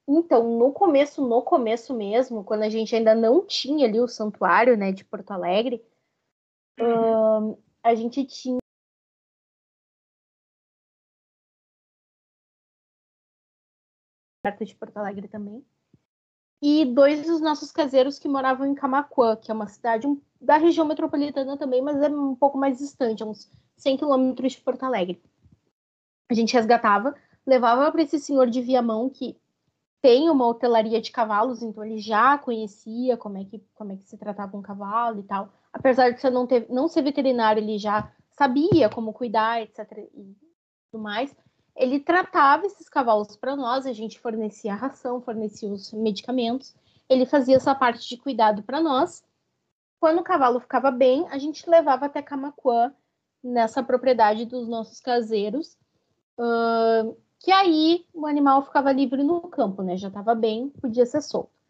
[0.08, 4.76] Então, no começo, no começo mesmo, quando a gente ainda não tinha ali o santuário,
[4.76, 5.82] né, de Porto Alegre,
[6.82, 8.58] Uh, a gente tinha
[14.42, 15.64] perto de Porto Alegre também.
[16.60, 20.08] E dois dos nossos caseiros que moravam em Camacuã, que é uma cidade
[20.40, 24.84] da região metropolitana também, mas é um pouco mais distante, uns 100 quilômetros de Porto
[24.84, 25.22] Alegre.
[26.30, 27.16] A gente resgatava,
[27.46, 29.40] levava para esse senhor de Viamão, que
[30.02, 34.04] tem uma hotelaria de cavalos, então ele já conhecia como é que, como é que
[34.04, 37.78] se tratava um cavalo e tal apesar de você não, ter, não ser veterinário, ele
[37.78, 39.80] já sabia como cuidar, etc.
[40.14, 40.36] e
[40.92, 41.36] tudo mais.
[41.76, 46.76] Ele tratava esses cavalos para nós, a gente fornecia a ração, fornecia os medicamentos,
[47.10, 49.24] ele fazia essa parte de cuidado para nós.
[50.00, 52.94] Quando o cavalo ficava bem, a gente levava até Camacuã,
[53.44, 55.78] nessa propriedade dos nossos caseiros,
[56.38, 59.98] uh, que aí o animal ficava livre no campo, né?
[59.98, 61.61] Já estava bem, podia ser solto.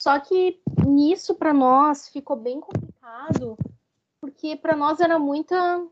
[0.00, 3.58] Só que nisso para nós ficou bem complicado,
[4.18, 5.86] porque para nós era muita,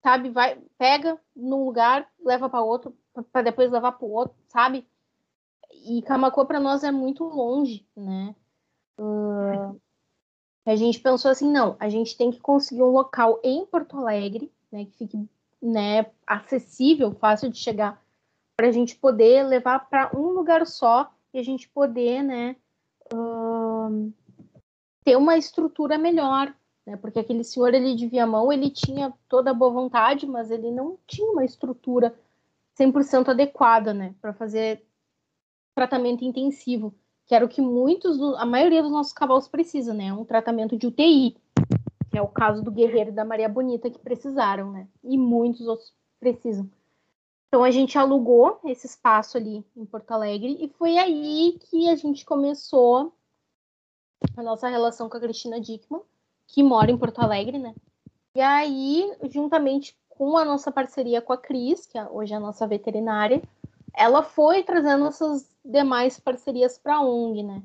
[0.00, 2.96] sabe, vai, pega num lugar, leva para outro,
[3.32, 4.86] para depois levar para o outro, sabe?
[5.84, 8.36] E Camacô para nós é muito longe, né?
[8.96, 9.80] Uh,
[10.64, 14.52] a gente pensou assim, não, a gente tem que conseguir um local em Porto Alegre,
[14.70, 15.28] né, que fique,
[15.60, 18.00] né, acessível, fácil de chegar,
[18.56, 22.54] para a gente poder levar para um lugar só e a gente poder, né,
[25.04, 26.54] ter uma estrutura melhor,
[26.86, 26.96] né?
[26.96, 30.98] Porque aquele senhor ele de Viamão, ele tinha toda a boa vontade, mas ele não
[31.06, 32.14] tinha uma estrutura
[32.78, 34.82] 100% adequada, né, para fazer
[35.74, 36.94] tratamento intensivo,
[37.26, 40.12] que era o que muitos, a maioria dos nossos cavalos precisa, né?
[40.12, 41.36] Um tratamento de UTI,
[42.10, 44.86] que é o caso do Guerreiro e da Maria Bonita que precisaram, né?
[45.02, 46.68] E muitos outros precisam.
[47.52, 51.94] Então a gente alugou esse espaço ali em Porto Alegre e foi aí que a
[51.94, 53.12] gente começou
[54.34, 56.00] a nossa relação com a Cristina Dickman,
[56.46, 57.74] que mora em Porto Alegre, né?
[58.34, 62.40] E aí, juntamente com a nossa parceria com a Cris, que é hoje é a
[62.40, 63.42] nossa veterinária,
[63.92, 67.62] ela foi trazendo essas demais parcerias para a ONG, né?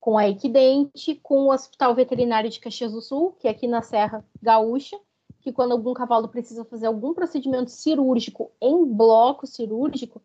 [0.00, 3.82] Com a Equidente, com o Hospital Veterinário de Caxias do Sul, que é aqui na
[3.82, 4.98] Serra Gaúcha,
[5.40, 10.20] que quando algum cavalo precisa fazer algum procedimento cirúrgico em bloco cirúrgico,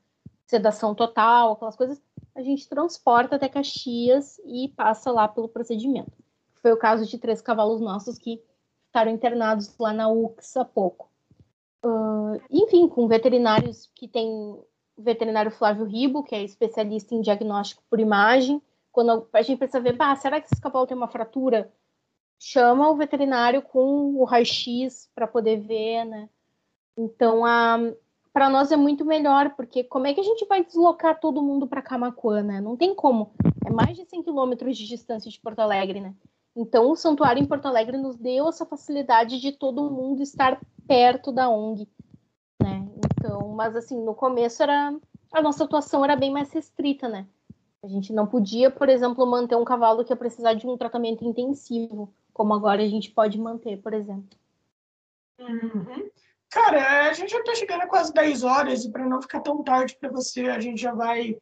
[0.46, 2.02] sedação total, aquelas coisas,
[2.36, 6.12] a gente transporta até Caxias e passa lá pelo procedimento.
[6.62, 8.42] Foi o caso de três cavalos nossos que
[8.88, 11.10] ficaram internados lá na UX há pouco.
[11.84, 14.66] Uh, enfim, com veterinários que tem o
[14.98, 18.62] veterinário Flávio Ribo, que é especialista em diagnóstico por imagem.
[18.92, 21.72] Quando a gente precisa ver, bah, será que esse cavalo tem uma fratura?
[22.40, 26.30] Chama o veterinário com o raio-x para poder ver, né?
[26.98, 27.42] Então,
[28.32, 31.68] para nós é muito melhor, porque como é que a gente vai deslocar todo mundo
[31.68, 32.62] para Camacuã, né?
[32.62, 33.32] Não tem como.
[33.66, 36.14] É mais de 100 quilômetros de distância de Porto Alegre, né?
[36.56, 41.32] Então, o santuário em Porto Alegre nos deu essa facilidade de todo mundo estar perto
[41.32, 41.88] da ONG,
[42.62, 42.88] né?
[42.98, 44.96] Então, mas assim, no começo era
[45.34, 47.28] a nossa atuação era bem mais restrita, né?
[47.84, 51.26] A gente não podia, por exemplo, manter um cavalo que ia precisar de um tratamento
[51.26, 54.38] intensivo, como agora a gente pode manter, por exemplo.
[55.40, 56.10] Uhum.
[56.50, 59.64] Cara, a gente já está chegando a quase 10 horas e para não ficar tão
[59.64, 61.38] tarde para você, a gente já vai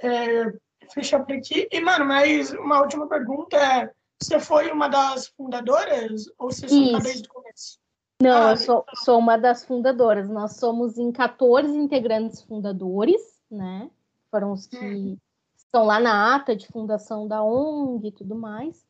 [0.00, 0.52] é,
[0.92, 1.68] fechar por aqui.
[1.70, 6.98] E, mano, mas uma última pergunta é: você foi uma das fundadoras ou você está
[6.98, 7.78] desde o começo?
[8.20, 10.28] Não, ah, eu sou, sou uma das fundadoras.
[10.28, 13.88] Nós somos em 14 integrantes fundadores, né?
[14.28, 15.16] Foram os que hum.
[15.56, 18.84] estão lá na ata de fundação da ONG e tudo mais.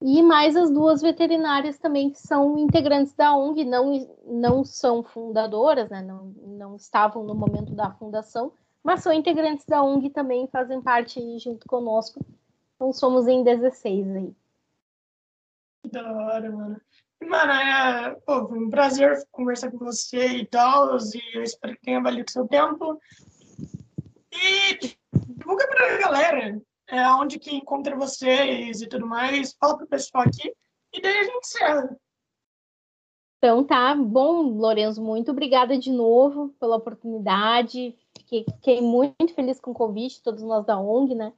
[0.00, 5.90] E mais as duas veterinárias também que são integrantes da ONG, não, não são fundadoras,
[5.90, 6.00] né?
[6.02, 11.20] não, não estavam no momento da fundação, mas são integrantes da ONG também, fazem parte
[11.40, 12.24] junto conosco.
[12.76, 14.36] Então somos em 16 aí.
[15.90, 16.80] Da hora, mano.
[17.20, 22.00] Mano, é, pô, um prazer conversar com você e tal, e eu espero que tenha
[22.00, 23.00] valido seu tempo.
[24.30, 24.78] E
[25.26, 29.54] divulga pra galera é, onde que encontra vocês e tudo mais.
[29.60, 30.52] Fala pro pessoal aqui
[30.92, 31.96] e daí a gente encerra.
[33.38, 37.96] Então tá, bom, Lourenço, muito obrigada de novo pela oportunidade.
[38.16, 41.32] Fiquei, fiquei muito feliz com o convite, todos nós da ONG, né?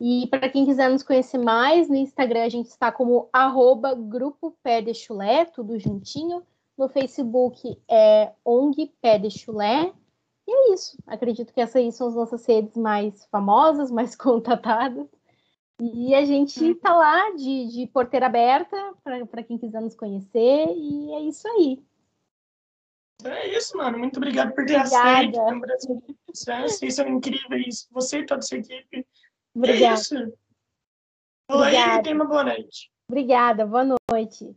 [0.00, 4.56] E para quem quiser nos conhecer mais, no Instagram a gente está como arroba Grupo
[4.62, 6.42] Pé de Chulé, tudo juntinho.
[6.76, 9.92] No Facebook é ONG Pé de Chulé.
[10.46, 10.96] E é isso.
[11.06, 15.08] Acredito que essas aí são as nossas redes mais famosas, mais contatadas.
[15.78, 16.98] E a gente está uhum.
[16.98, 18.76] lá de, de porteira aberta
[19.30, 20.68] para quem quiser nos conhecer.
[20.74, 21.82] E é isso aí.
[23.24, 23.98] É isso, mano.
[23.98, 25.38] Muito obrigado por ter aceito.
[26.62, 27.88] Vocês são incríveis.
[27.90, 29.06] Você e toda a sua equipe.
[29.54, 29.94] Obrigada.
[29.94, 30.14] É isso.
[31.50, 32.02] Obrigada.
[32.02, 32.90] Tenha uma boa noite.
[33.08, 33.66] Obrigada.
[33.66, 34.56] Boa noite.